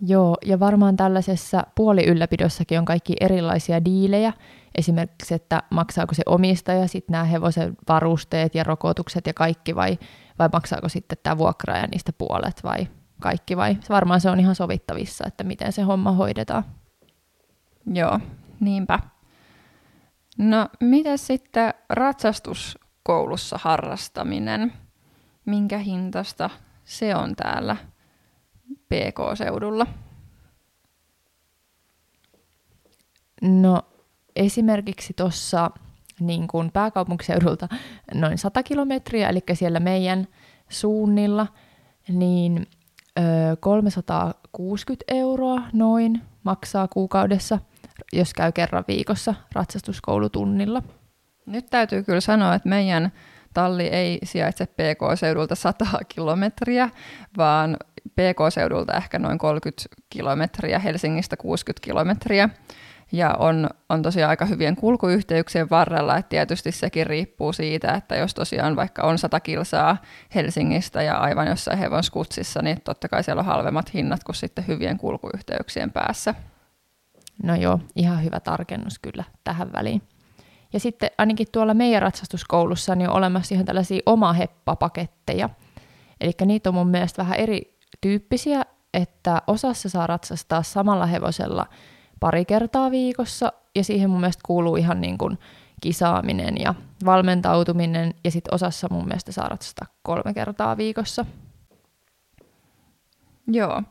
Joo, 0.00 0.36
ja 0.44 0.60
varmaan 0.60 0.96
tällaisessa 0.96 1.66
puoliylläpidossakin 1.74 2.78
on 2.78 2.84
kaikki 2.84 3.14
erilaisia 3.20 3.84
diilejä, 3.84 4.32
esimerkiksi, 4.74 5.34
että 5.34 5.62
maksaako 5.70 6.14
se 6.14 6.22
omistaja 6.26 6.88
sitten 6.88 7.12
nämä 7.12 7.24
hevosen 7.24 7.76
varusteet 7.88 8.54
ja 8.54 8.64
rokotukset 8.64 9.26
ja 9.26 9.34
kaikki, 9.34 9.74
vai, 9.74 9.98
vai 10.38 10.48
maksaako 10.52 10.88
sitten 10.88 11.18
tämä 11.22 11.38
vuokraaja 11.38 11.86
niistä 11.86 12.12
puolet 12.12 12.64
vai 12.64 12.88
kaikki, 13.20 13.56
vai 13.56 13.76
varmaan 13.88 14.20
se 14.20 14.30
on 14.30 14.40
ihan 14.40 14.54
sovittavissa, 14.54 15.24
että 15.26 15.44
miten 15.44 15.72
se 15.72 15.82
homma 15.82 16.12
hoidetaan. 16.12 16.64
Joo, 17.94 18.20
niinpä. 18.60 18.98
No, 20.38 20.68
miten 20.80 21.18
sitten 21.18 21.74
ratsastuskoulussa 21.88 23.58
harrastaminen? 23.62 24.72
Minkä 25.44 25.78
hintasta 25.78 26.50
se 26.84 27.16
on 27.16 27.36
täällä 27.36 27.76
PK-seudulla? 28.88 29.86
No 33.42 33.82
esimerkiksi 34.38 35.12
tuossa 35.16 35.70
niin 36.20 36.48
kuin 36.48 36.72
pääkaupunkiseudulta 36.72 37.68
noin 38.14 38.38
100 38.38 38.62
kilometriä, 38.62 39.28
eli 39.28 39.40
siellä 39.52 39.80
meidän 39.80 40.28
suunnilla, 40.68 41.46
niin 42.08 42.66
ö, 43.18 43.22
360 43.60 45.04
euroa 45.08 45.62
noin 45.72 46.22
maksaa 46.44 46.88
kuukaudessa, 46.88 47.58
jos 48.12 48.34
käy 48.34 48.52
kerran 48.52 48.84
viikossa 48.88 49.34
ratsastuskoulutunnilla. 49.52 50.82
Nyt 51.46 51.66
täytyy 51.70 52.02
kyllä 52.02 52.20
sanoa, 52.20 52.54
että 52.54 52.68
meidän 52.68 53.12
talli 53.54 53.86
ei 53.86 54.18
sijaitse 54.24 54.66
PK-seudulta 54.66 55.54
100 55.54 55.86
kilometriä, 56.08 56.90
vaan 57.36 57.76
PK-seudulta 58.10 58.96
ehkä 58.96 59.18
noin 59.18 59.38
30 59.38 59.82
kilometriä, 60.10 60.78
Helsingistä 60.78 61.36
60 61.36 61.84
kilometriä. 61.84 62.48
Ja 63.12 63.34
on, 63.38 63.68
on 63.88 64.02
tosiaan 64.02 64.30
aika 64.30 64.44
hyvien 64.44 64.76
kulkuyhteyksien 64.76 65.70
varrella, 65.70 66.16
että 66.16 66.28
tietysti 66.28 66.72
sekin 66.72 67.06
riippuu 67.06 67.52
siitä, 67.52 67.92
että 67.92 68.16
jos 68.16 68.34
tosiaan 68.34 68.76
vaikka 68.76 69.02
on 69.02 69.18
100 69.18 69.40
kilsaa 69.40 69.96
Helsingistä 70.34 71.02
ja 71.02 71.16
aivan 71.18 71.46
jossain 71.46 71.78
hevonskutsissa, 71.78 72.62
niin 72.62 72.80
totta 72.80 73.08
kai 73.08 73.24
siellä 73.24 73.40
on 73.40 73.46
halvemmat 73.46 73.94
hinnat 73.94 74.24
kuin 74.24 74.36
sitten 74.36 74.66
hyvien 74.66 74.98
kulkuyhteyksien 74.98 75.92
päässä. 75.92 76.34
No 77.42 77.54
joo, 77.54 77.80
ihan 77.96 78.24
hyvä 78.24 78.40
tarkennus 78.40 78.98
kyllä 78.98 79.24
tähän 79.44 79.72
väliin. 79.72 80.02
Ja 80.72 80.80
sitten 80.80 81.10
ainakin 81.18 81.46
tuolla 81.52 81.74
meidän 81.74 82.02
ratsastuskoulussa 82.02 82.94
niin 82.94 83.10
on 83.10 83.16
olemassa 83.16 83.54
ihan 83.54 83.66
tällaisia 83.66 84.02
oma 84.06 84.32
heppapaketteja. 84.32 85.50
Eli 86.20 86.32
niitä 86.44 86.70
on 86.70 86.74
mun 86.74 86.88
mielestä 86.88 87.22
vähän 87.22 87.38
erityyppisiä, 87.38 88.62
että 88.94 89.42
osassa 89.46 89.88
saa 89.88 90.06
ratsastaa 90.06 90.62
samalla 90.62 91.06
hevosella 91.06 91.66
pari 92.20 92.44
kertaa 92.44 92.90
viikossa, 92.90 93.52
ja 93.74 93.84
siihen 93.84 94.10
mun 94.10 94.20
mielestä 94.20 94.42
kuuluu 94.46 94.76
ihan 94.76 95.00
niin 95.00 95.18
kuin 95.18 95.38
kisaaminen 95.80 96.54
ja 96.60 96.74
valmentautuminen, 97.04 98.14
ja 98.24 98.30
sitten 98.30 98.54
osassa 98.54 98.86
mun 98.90 99.06
mielestä 99.06 99.32
saa 99.32 99.48
ratsastaa 99.48 99.86
kolme 100.02 100.34
kertaa 100.34 100.76
viikossa. 100.76 101.24
Joo, 103.46 103.82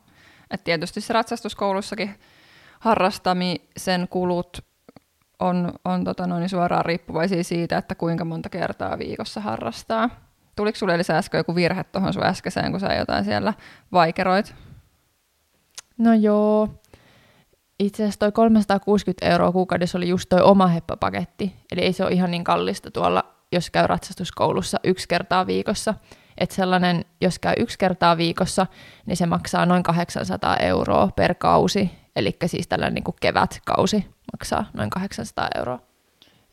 että 0.52 0.64
tietysti 0.64 1.02
se 1.02 1.14
ratsastuskoulussakin 1.14 2.20
harrastamisen 2.80 4.08
kulut 4.10 4.66
on, 5.40 5.74
on 5.86 6.04
tota 6.04 6.28
noin, 6.28 6.50
suoraan 6.50 6.86
riippuvaisia 6.86 7.44
siitä, 7.44 7.78
että 7.78 7.96
kuinka 7.96 8.26
monta 8.26 8.50
kertaa 8.50 8.98
viikossa 9.00 9.42
harrastaa. 9.42 10.10
Tuliko 10.56 10.76
sinulle 10.76 10.98
lisää 10.98 11.18
äsken 11.18 11.38
joku 11.38 11.56
virhe 11.56 11.84
tuohon 11.84 12.14
sun 12.14 12.24
äskeiseen, 12.24 12.72
kun 12.72 12.80
sä 12.80 12.94
jotain 12.94 13.26
siellä 13.26 13.54
vaikeroit? 13.92 14.56
No 15.98 16.14
joo. 16.14 16.70
Itse 17.80 18.04
asiassa 18.04 18.20
toi 18.20 18.32
360 18.32 19.26
euroa 19.26 19.52
kuukaudessa 19.52 19.98
oli 19.98 20.10
just 20.10 20.30
toi 20.30 20.42
oma 20.42 20.68
heppapaketti. 20.68 21.56
Eli 21.72 21.82
ei 21.82 21.94
se 21.94 22.04
ole 22.04 22.12
ihan 22.12 22.32
niin 22.32 22.44
kallista 22.44 22.92
tuolla, 22.92 23.24
jos 23.52 23.70
käy 23.70 23.88
ratsastuskoulussa 23.88 24.80
yksi 24.84 25.08
kertaa 25.08 25.48
viikossa. 25.48 25.94
Että 26.38 26.56
sellainen, 26.56 27.06
jos 27.22 27.40
käy 27.40 27.54
yksi 27.58 27.78
kertaa 27.78 28.18
viikossa, 28.18 28.68
niin 29.06 29.18
se 29.18 29.26
maksaa 29.26 29.66
noin 29.66 29.84
800 29.84 30.58
euroa 30.58 31.10
per 31.16 31.36
kausi. 31.36 31.92
Eli 32.16 32.38
siis 32.46 32.68
tällainen 32.68 32.94
niin 32.94 33.04
kuin 33.04 33.16
kevätkausi 33.22 34.06
maksaa 34.34 34.66
noin 34.74 34.90
800 34.90 35.48
euroa. 35.56 35.87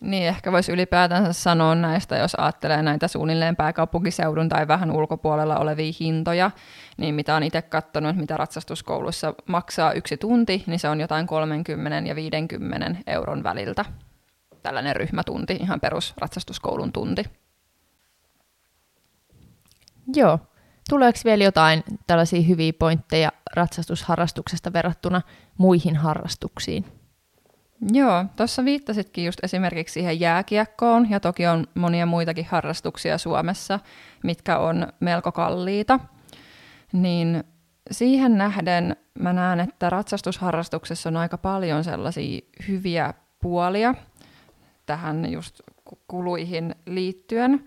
Niin, 0.05 0.29
ehkä 0.29 0.53
voisi 0.53 0.73
ylipäätänsä 0.73 1.33
sanoa 1.33 1.75
näistä, 1.75 2.17
jos 2.17 2.35
ajattelee 2.35 2.83
näitä 2.83 3.09
suunnilleen 3.09 3.57
pääkaupunkiseudun 3.57 4.49
tai 4.49 4.69
vähän 4.69 4.91
ulkopuolella 4.91 5.57
olevia 5.57 5.93
hintoja, 6.01 6.51
niin 6.97 7.15
mitä 7.15 7.35
on 7.35 7.43
itse 7.43 7.63
katsonut, 7.63 8.17
mitä 8.17 8.37
ratsastuskoulussa 8.37 9.35
maksaa 9.47 9.93
yksi 9.93 10.17
tunti, 10.17 10.65
niin 10.67 10.79
se 10.79 10.89
on 10.89 11.01
jotain 11.01 11.27
30 11.27 12.09
ja 12.09 12.15
50 12.15 12.97
euron 13.07 13.43
väliltä. 13.43 13.85
Tällainen 14.63 14.97
ryhmätunti, 14.97 15.57
ihan 15.61 15.81
perus 15.81 16.15
ratsastuskoulun 16.17 16.93
tunti. 16.93 17.25
Joo. 20.15 20.39
Tuleeko 20.89 21.19
vielä 21.25 21.45
jotain 21.45 21.85
tällaisia 22.07 22.43
hyviä 22.43 22.73
pointteja 22.79 23.33
ratsastusharrastuksesta 23.57 24.73
verrattuna 24.73 25.23
muihin 25.59 25.97
harrastuksiin? 25.97 27.04
Joo, 27.93 28.25
tuossa 28.37 28.65
viittasitkin 28.65 29.25
just 29.25 29.45
esimerkiksi 29.45 29.93
siihen 29.93 30.21
jääkiekkoon, 30.21 31.11
ja 31.11 31.21
toki 31.21 31.47
on 31.47 31.67
monia 31.75 32.07
muitakin 32.07 32.47
harrastuksia 32.51 33.19
Suomessa, 33.19 33.81
mitkä 34.23 34.59
on 34.59 34.87
melko 35.01 35.33
kalliita. 35.33 36.01
Niin 36.93 37.45
siihen 37.91 38.39
nähden 38.39 38.97
mä 39.19 39.33
näen, 39.33 39.61
että 39.61 39.91
ratsastusharrastuksessa 39.91 41.09
on 41.09 41.17
aika 41.17 41.39
paljon 41.39 41.85
sellaisia 41.85 42.41
hyviä 42.69 43.15
puolia 43.41 43.95
tähän 44.87 45.33
just 45.33 45.61
kuluihin 46.09 46.75
liittyen. 46.87 47.65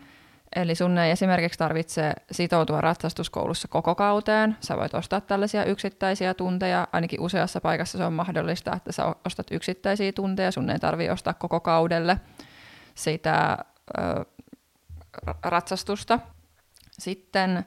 Eli 0.55 0.75
sun 0.75 0.97
ei 0.97 1.11
esimerkiksi 1.11 1.59
tarvitse 1.59 2.13
sitoutua 2.31 2.81
ratsastuskoulussa 2.81 3.67
koko 3.67 3.95
kauteen. 3.95 4.57
Sä 4.59 4.77
voit 4.77 4.93
ostaa 4.93 5.21
tällaisia 5.21 5.65
yksittäisiä 5.65 6.33
tunteja. 6.33 6.87
Ainakin 6.91 7.21
useassa 7.21 7.61
paikassa 7.61 7.97
se 7.97 8.03
on 8.03 8.13
mahdollista, 8.13 8.75
että 8.75 8.91
sä 8.91 9.15
ostat 9.25 9.47
yksittäisiä 9.51 10.11
tunteja. 10.11 10.51
Sun 10.51 10.69
ei 10.69 10.79
tarvitse 10.79 11.11
ostaa 11.11 11.33
koko 11.33 11.59
kaudelle 11.59 12.19
sitä 12.95 13.57
ö, 13.97 14.25
ratsastusta. 15.43 16.19
Sitten 16.91 17.65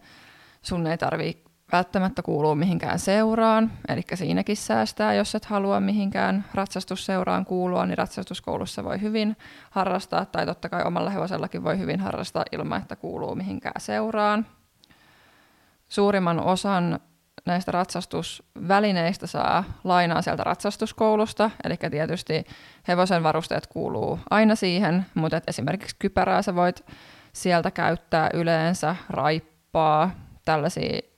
sun 0.63 0.87
ei 0.87 0.99
tarvitse 0.99 1.50
välttämättä 1.73 2.23
kuuluu 2.23 2.55
mihinkään 2.55 2.99
seuraan, 2.99 3.73
eli 3.89 4.03
siinäkin 4.15 4.57
säästää, 4.57 5.15
jos 5.15 5.35
et 5.35 5.45
halua 5.45 5.81
mihinkään 5.81 6.45
ratsastusseuraan 6.55 7.47
kuulua, 7.47 7.87
niin 7.87 7.99
ratsastuskoulussa 7.99 8.85
voi 8.85 9.01
hyvin 9.01 9.37
harrastaa, 9.71 10.25
tai 10.25 10.47
totta 10.47 10.69
kai 10.69 10.85
omalla 10.85 11.11
hevosellakin 11.11 11.65
voi 11.65 11.79
hyvin 11.79 12.01
harrastaa 12.01 12.45
ilman, 12.53 12.83
että 12.83 12.97
kuuluu 12.97 13.35
mihinkään 13.35 13.81
seuraan. 13.81 14.47
Suurimman 15.89 16.41
osan 16.41 17.01
näistä 17.47 17.73
ratsastusvälineistä 17.73 19.27
saa 19.27 19.65
lainaa 19.85 20.23
sieltä 20.23 20.45
ratsastuskoulusta, 20.45 21.51
eli 21.65 21.77
tietysti 21.91 22.45
hevosen 22.89 23.23
varusteet 23.23 23.67
kuuluu 23.67 24.19
aina 24.31 24.55
siihen, 24.55 25.07
mutta 25.15 25.37
et 25.37 25.49
esimerkiksi 25.49 25.97
kypärää 25.99 26.43
sä 26.43 26.55
voit 26.55 26.85
sieltä 27.33 27.71
käyttää 27.71 28.31
yleensä, 28.35 28.97
raippaa, 29.11 30.11
tällaisia 30.45 31.10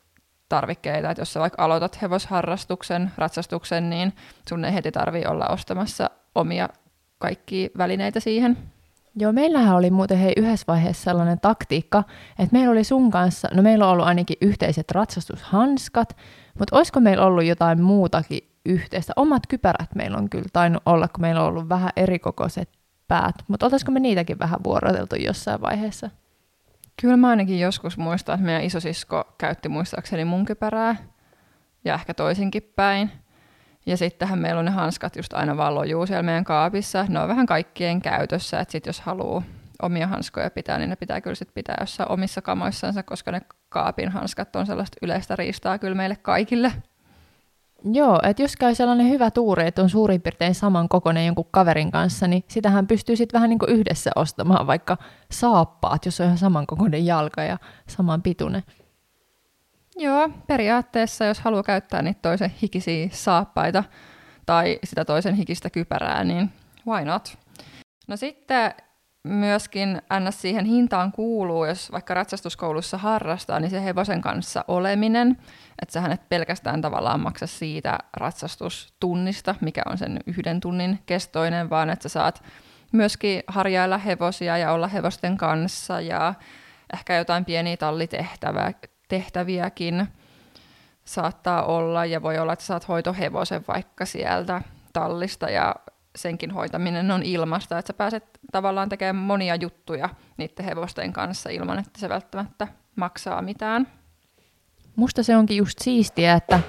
tarvikkeita, 0.52 1.10
että 1.10 1.20
jos 1.20 1.32
sä 1.32 1.40
vaikka 1.40 1.64
aloitat 1.64 2.02
hevosharrastuksen, 2.02 3.10
ratsastuksen, 3.18 3.90
niin 3.90 4.12
sun 4.48 4.64
ei 4.64 4.74
heti 4.74 4.92
tarvi 4.92 5.24
olla 5.26 5.46
ostamassa 5.46 6.10
omia 6.34 6.68
kaikkia 7.18 7.68
välineitä 7.78 8.20
siihen. 8.20 8.58
Joo, 9.16 9.32
meillähän 9.32 9.76
oli 9.76 9.90
muuten 9.90 10.18
hei 10.18 10.32
yhdessä 10.36 10.64
vaiheessa 10.68 11.04
sellainen 11.04 11.40
taktiikka, 11.40 12.04
että 12.38 12.52
meillä 12.52 12.70
oli 12.70 12.84
sun 12.84 13.10
kanssa, 13.10 13.48
no 13.54 13.62
meillä 13.62 13.86
on 13.86 13.92
ollut 13.92 14.06
ainakin 14.06 14.36
yhteiset 14.40 14.90
ratsastushanskat, 14.90 16.16
mutta 16.58 16.76
olisiko 16.76 17.00
meillä 17.00 17.26
ollut 17.26 17.44
jotain 17.44 17.82
muutakin 17.82 18.40
yhteistä? 18.66 19.12
Omat 19.16 19.46
kypärät 19.48 19.94
meillä 19.94 20.18
on 20.18 20.30
kyllä 20.30 20.48
tainnut 20.52 20.82
olla, 20.86 21.08
kun 21.08 21.20
meillä 21.20 21.42
on 21.42 21.48
ollut 21.48 21.68
vähän 21.68 21.90
erikokoiset 21.96 22.68
päät, 23.08 23.34
mutta 23.48 23.66
oltaisiko 23.66 23.92
me 23.92 24.00
niitäkin 24.00 24.38
vähän 24.38 24.60
vuoroteltu 24.64 25.16
jossain 25.16 25.60
vaiheessa? 25.60 26.10
Kyllä 27.00 27.16
mä 27.16 27.28
ainakin 27.28 27.60
joskus 27.60 27.98
muistan, 27.98 28.34
että 28.34 28.46
meidän 28.46 28.62
isosisko 28.62 29.34
käytti 29.38 29.68
muistaakseni 29.68 30.24
mun 30.24 30.44
kypärää 30.44 30.96
ja 31.84 31.94
ehkä 31.94 32.14
toisinkin 32.14 32.72
päin. 32.76 33.10
Ja 33.86 33.96
sittenhän 33.96 34.38
meillä 34.38 34.58
on 34.58 34.64
ne 34.64 34.70
hanskat 34.70 35.16
just 35.16 35.32
aina 35.32 35.56
vaan 35.56 35.74
lojuu 35.74 36.06
siellä 36.06 36.22
meidän 36.22 36.44
kaapissa. 36.44 37.06
Ne 37.08 37.20
on 37.20 37.28
vähän 37.28 37.46
kaikkien 37.46 38.02
käytössä, 38.02 38.60
että 38.60 38.72
sit 38.72 38.86
jos 38.86 39.00
haluaa 39.00 39.42
omia 39.82 40.06
hanskoja 40.06 40.50
pitää, 40.50 40.78
niin 40.78 40.90
ne 40.90 40.96
pitää 40.96 41.20
kyllä 41.20 41.34
sit 41.34 41.54
pitää 41.54 41.76
jossain 41.80 42.12
omissa 42.12 42.42
kamoissansa, 42.42 43.02
koska 43.02 43.32
ne 43.32 43.40
kaapin 43.68 44.08
hanskat 44.08 44.56
on 44.56 44.66
sellaista 44.66 44.96
yleistä 45.02 45.36
riistaa 45.36 45.78
kyllä 45.78 45.94
meille 45.94 46.16
kaikille. 46.16 46.72
Joo, 47.84 48.20
että 48.22 48.42
jos 48.42 48.56
käy 48.56 48.74
sellainen 48.74 49.08
hyvä 49.08 49.30
tuuri, 49.30 49.66
että 49.66 49.82
on 49.82 49.88
suurin 49.88 50.22
piirtein 50.22 50.54
saman 50.54 50.88
kokoinen 50.88 51.26
jonkun 51.26 51.48
kaverin 51.50 51.90
kanssa, 51.90 52.26
niin 52.26 52.44
sitähän 52.48 52.86
pystyy 52.86 53.16
sitten 53.16 53.38
vähän 53.38 53.50
niin 53.50 53.58
kuin 53.58 53.70
yhdessä 53.70 54.10
ostamaan 54.16 54.66
vaikka 54.66 54.96
saappaat, 55.30 56.04
jos 56.04 56.20
on 56.20 56.26
ihan 56.26 56.38
saman 56.38 56.66
kokoinen 56.66 57.06
jalka 57.06 57.42
ja 57.42 57.58
saman 57.88 58.22
pituinen. 58.22 58.62
Joo, 59.96 60.30
periaatteessa 60.46 61.24
jos 61.24 61.40
haluaa 61.40 61.62
käyttää 61.62 62.02
niitä 62.02 62.18
toisen 62.22 62.52
hikisiä 62.62 63.08
saappaita 63.12 63.84
tai 64.46 64.78
sitä 64.84 65.04
toisen 65.04 65.34
hikistä 65.34 65.70
kypärää, 65.70 66.24
niin 66.24 66.50
why 66.86 67.04
not? 67.04 67.38
No 68.08 68.16
sitten 68.16 68.74
myöskin 69.24 70.02
ns. 70.20 70.40
siihen 70.40 70.64
hintaan 70.64 71.12
kuuluu, 71.12 71.64
jos 71.64 71.92
vaikka 71.92 72.14
ratsastuskoulussa 72.14 72.98
harrastaa, 72.98 73.60
niin 73.60 73.70
se 73.70 73.84
hevosen 73.84 74.20
kanssa 74.20 74.64
oleminen, 74.68 75.38
että 75.82 75.92
sähän 75.92 76.12
et 76.12 76.28
pelkästään 76.28 76.80
tavallaan 76.80 77.20
maksa 77.20 77.46
siitä 77.46 77.98
ratsastustunnista, 78.16 79.54
mikä 79.60 79.82
on 79.86 79.98
sen 79.98 80.20
yhden 80.26 80.60
tunnin 80.60 80.98
kestoinen, 81.06 81.70
vaan 81.70 81.90
että 81.90 82.08
sä 82.08 82.12
saat 82.12 82.42
myöskin 82.92 83.42
harjailla 83.46 83.98
hevosia 83.98 84.58
ja 84.58 84.72
olla 84.72 84.88
hevosten 84.88 85.36
kanssa 85.36 86.00
ja 86.00 86.34
ehkä 86.94 87.16
jotain 87.16 87.44
pieniä 87.44 87.76
tallitehtäviäkin 87.76 90.08
saattaa 91.04 91.64
olla 91.64 92.04
ja 92.04 92.22
voi 92.22 92.38
olla, 92.38 92.52
että 92.52 92.64
saat 92.64 92.88
hoitohevosen 92.88 93.64
vaikka 93.68 94.04
sieltä 94.04 94.62
tallista 94.92 95.50
ja 95.50 95.74
senkin 96.16 96.50
hoitaminen 96.50 97.10
on 97.10 97.22
ilmasta, 97.22 97.78
että 97.78 97.86
sä 97.86 97.94
pääset 97.94 98.24
tavallaan 98.52 98.88
tekemään 98.88 99.24
monia 99.24 99.54
juttuja 99.54 100.08
niiden 100.36 100.64
hevosten 100.64 101.12
kanssa 101.12 101.50
ilman, 101.50 101.78
että 101.78 102.00
se 102.00 102.08
välttämättä 102.08 102.68
maksaa 102.96 103.42
mitään. 103.42 103.88
Musta 104.96 105.22
se 105.22 105.36
onkin 105.36 105.56
just 105.56 105.78
siistiä, 105.78 106.34
että 106.34 106.60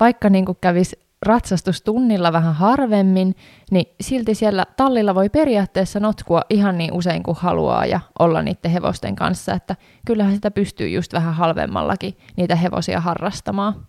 vaikka 0.00 0.30
niin 0.30 0.44
kävisi 0.60 1.06
ratsastustunnilla 1.22 2.32
vähän 2.32 2.54
harvemmin, 2.54 3.34
niin 3.70 3.86
silti 4.00 4.34
siellä 4.34 4.64
tallilla 4.76 5.14
voi 5.14 5.28
periaatteessa 5.28 6.00
notkua 6.00 6.42
ihan 6.50 6.78
niin 6.78 6.92
usein 6.92 7.22
kuin 7.22 7.36
haluaa 7.40 7.86
ja 7.86 8.00
olla 8.18 8.42
niiden 8.42 8.70
hevosten 8.70 9.16
kanssa, 9.16 9.52
että 9.54 9.76
kyllähän 10.06 10.34
sitä 10.34 10.50
pystyy 10.50 10.88
just 10.88 11.12
vähän 11.12 11.34
halvemmallakin 11.34 12.18
niitä 12.36 12.56
hevosia 12.56 13.00
harrastamaan. 13.00 13.86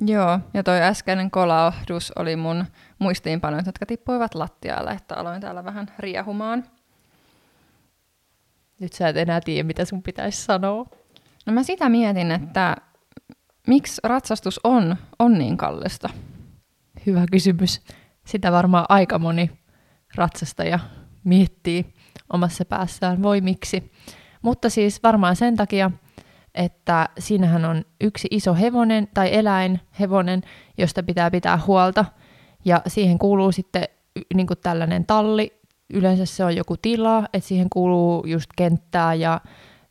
Joo, 0.00 0.40
ja 0.54 0.62
toi 0.62 0.82
äskeinen 0.82 1.30
kolahdus 1.30 2.12
oli 2.16 2.36
mun 2.36 2.64
muistiinpanot, 2.98 3.66
jotka 3.66 3.86
tippuivat 3.86 4.34
lattialle, 4.34 4.90
että 4.90 5.16
aloin 5.16 5.40
täällä 5.40 5.64
vähän 5.64 5.86
riehumaan. 5.98 6.64
Nyt 8.80 8.92
sä 8.92 9.08
et 9.08 9.16
enää 9.16 9.40
tiedä, 9.40 9.66
mitä 9.66 9.84
sun 9.84 10.02
pitäisi 10.02 10.44
sanoa. 10.44 10.86
No 11.46 11.52
mä 11.52 11.62
sitä 11.62 11.88
mietin, 11.88 12.30
että 12.30 12.76
miksi 13.66 14.00
ratsastus 14.04 14.60
on, 14.64 14.96
on 15.18 15.38
niin 15.38 15.56
kallista? 15.56 16.08
Hyvä 17.06 17.24
kysymys. 17.32 17.80
Sitä 18.26 18.52
varmaan 18.52 18.86
aika 18.88 19.18
moni 19.18 19.50
ratsastaja 20.14 20.78
miettii 21.24 21.94
omassa 22.32 22.64
päässään, 22.64 23.22
voi 23.22 23.40
miksi. 23.40 23.92
Mutta 24.42 24.70
siis 24.70 25.02
varmaan 25.02 25.36
sen 25.36 25.56
takia, 25.56 25.90
että 26.54 27.08
siinähän 27.18 27.64
on 27.64 27.84
yksi 28.00 28.28
iso 28.30 28.54
hevonen 28.54 29.08
tai 29.14 29.34
eläin, 29.34 29.80
hevonen, 30.00 30.42
josta 30.78 31.02
pitää 31.02 31.30
pitää 31.30 31.58
huolta. 31.66 32.04
Ja 32.64 32.82
siihen 32.86 33.18
kuuluu 33.18 33.52
sitten 33.52 33.84
niin 34.34 34.46
kuin 34.46 34.58
tällainen 34.62 35.06
talli, 35.06 35.60
yleensä 35.94 36.24
se 36.24 36.44
on 36.44 36.56
joku 36.56 36.76
tila, 36.76 37.24
että 37.32 37.48
siihen 37.48 37.70
kuuluu 37.70 38.24
just 38.26 38.50
kenttää 38.56 39.14
ja 39.14 39.40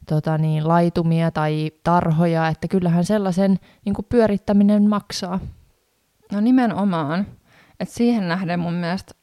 tota 0.09 0.37
niin, 0.37 0.67
laitumia 0.67 1.31
tai 1.31 1.71
tarhoja, 1.83 2.47
että 2.47 2.67
kyllähän 2.67 3.05
sellaisen 3.05 3.59
niin 3.85 3.95
kuin 3.95 4.05
pyörittäminen 4.09 4.89
maksaa. 4.89 5.39
No 6.31 6.41
nimenomaan. 6.41 7.27
että 7.79 7.95
siihen 7.95 8.27
nähden 8.27 8.59
mun 8.59 8.73
mielestä 8.73 9.13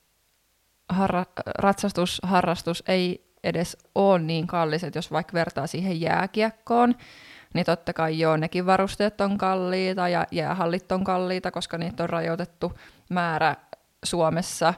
harra, 0.89 1.25
ratsastusharrastus 1.59 2.83
ei 2.89 3.35
edes 3.45 3.77
ole 3.95 4.19
niin 4.19 4.47
kallis, 4.47 4.85
että 4.85 4.99
jos 4.99 5.13
vaikka 5.13 5.33
vertaa 5.33 5.67
siihen 5.67 6.01
jääkiekkoon, 6.01 6.95
niin 7.55 7.67
totta 7.67 7.93
kai 7.93 8.19
joo, 8.19 8.37
nekin 8.37 8.67
varusteet 8.67 9.21
on 9.21 9.39
kalliita 9.39 10.09
ja 10.09 10.27
jäähallit 10.31 10.93
on 10.93 11.05
kalliita, 11.05 11.51
koska 11.51 11.79
niitä 11.79 12.03
on 12.03 12.11
rajoitettu 12.11 12.73
määrä 13.09 13.57
Suomessa. 14.05 14.75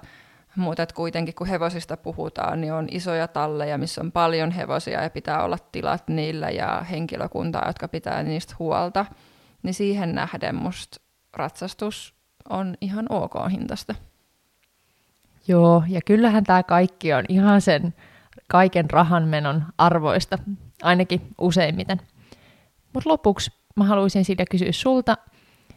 Mutta 0.56 0.86
kuitenkin 0.94 1.34
kun 1.34 1.46
hevosista 1.46 1.96
puhutaan, 1.96 2.60
niin 2.60 2.72
on 2.72 2.86
isoja 2.90 3.28
talleja, 3.28 3.78
missä 3.78 4.00
on 4.00 4.12
paljon 4.12 4.50
hevosia 4.50 5.02
ja 5.02 5.10
pitää 5.10 5.44
olla 5.44 5.58
tilat 5.72 6.08
niillä 6.08 6.50
ja 6.50 6.86
henkilökuntaa, 6.90 7.66
jotka 7.66 7.88
pitää 7.88 8.22
niistä 8.22 8.54
huolta. 8.58 9.06
Niin 9.62 9.74
siihen 9.74 10.14
nähden 10.14 10.54
musta 10.54 11.00
ratsastus 11.36 12.14
on 12.48 12.74
ihan 12.80 13.06
ok 13.10 13.32
hintasta. 13.50 13.94
Joo, 15.48 15.82
ja 15.88 16.00
kyllähän 16.06 16.44
tämä 16.44 16.62
kaikki 16.62 17.12
on 17.12 17.24
ihan 17.28 17.60
sen 17.60 17.94
kaiken 18.48 18.90
rahanmenon 18.90 19.64
arvoista, 19.78 20.38
ainakin 20.82 21.20
useimmiten. 21.38 22.00
Mutta 22.94 23.10
lopuksi 23.10 23.50
mä 23.76 23.84
haluaisin 23.84 24.24
siitä 24.24 24.44
kysyä 24.50 24.72
sulta, 24.72 25.16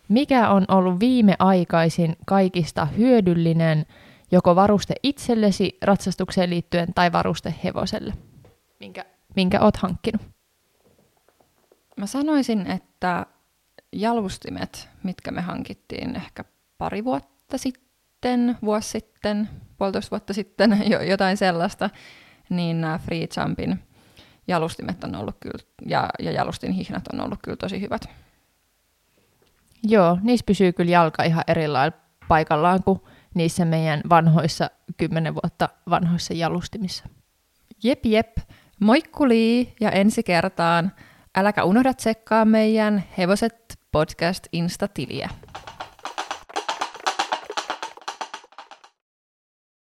mikä 0.09 0.49
on 0.49 0.65
ollut 0.67 0.99
viimeaikaisin 0.99 2.15
kaikista 2.25 2.85
hyödyllinen 2.85 3.85
joko 4.31 4.55
varuste 4.55 4.95
itsellesi 5.03 5.77
ratsastukseen 5.81 6.49
liittyen 6.49 6.87
tai 6.95 7.11
varuste 7.11 7.55
hevoselle, 7.63 8.13
minkä, 8.79 9.05
minkä 9.35 9.59
oot 9.61 9.77
hankkinut? 9.77 10.21
Mä 11.97 12.05
sanoisin, 12.05 12.71
että 12.71 13.25
jalustimet, 13.91 14.89
mitkä 15.03 15.31
me 15.31 15.41
hankittiin 15.41 16.15
ehkä 16.15 16.45
pari 16.77 17.03
vuotta 17.03 17.57
sitten, 17.57 18.57
vuosi 18.61 18.89
sitten, 18.89 19.49
puolitoista 19.77 20.11
vuotta 20.11 20.33
sitten, 20.33 20.83
jo, 20.91 21.01
jotain 21.01 21.37
sellaista, 21.37 21.89
niin 22.49 22.81
nämä 22.81 22.97
Free 22.97 23.27
Jumpin 23.37 23.79
jalustimet 24.47 25.03
on 25.03 25.15
ollut 25.15 25.35
kyllä, 25.39 25.63
ja, 25.85 26.09
ja 26.19 26.31
jalustin 26.31 26.71
hihnat 26.71 27.03
on 27.13 27.21
ollut 27.21 27.39
kyllä 27.43 27.57
tosi 27.57 27.81
hyvät. 27.81 28.09
Joo, 29.83 30.17
niissä 30.21 30.43
pysyy 30.45 30.73
kyllä 30.73 30.91
jalka 30.91 31.23
ihan 31.23 31.43
eri 31.47 31.67
lailla 31.67 31.97
paikallaan 32.27 32.83
kuin 32.83 32.99
niissä 33.33 33.65
meidän 33.65 34.01
vanhoissa, 34.09 34.69
kymmenen 34.97 35.33
vuotta 35.33 35.69
vanhoissa 35.89 36.33
jalustimissa. 36.33 37.05
Jep, 37.83 38.05
jep. 38.05 38.37
Moikkuli 38.79 39.73
ja 39.79 39.91
ensi 39.91 40.23
kertaan. 40.23 40.91
Äläkä 41.37 41.63
unohda 41.63 41.93
tsekkaa 41.93 42.45
meidän 42.45 43.03
Hevoset 43.17 43.79
podcast 43.91 44.47
Insta-tiliä. 44.51 45.29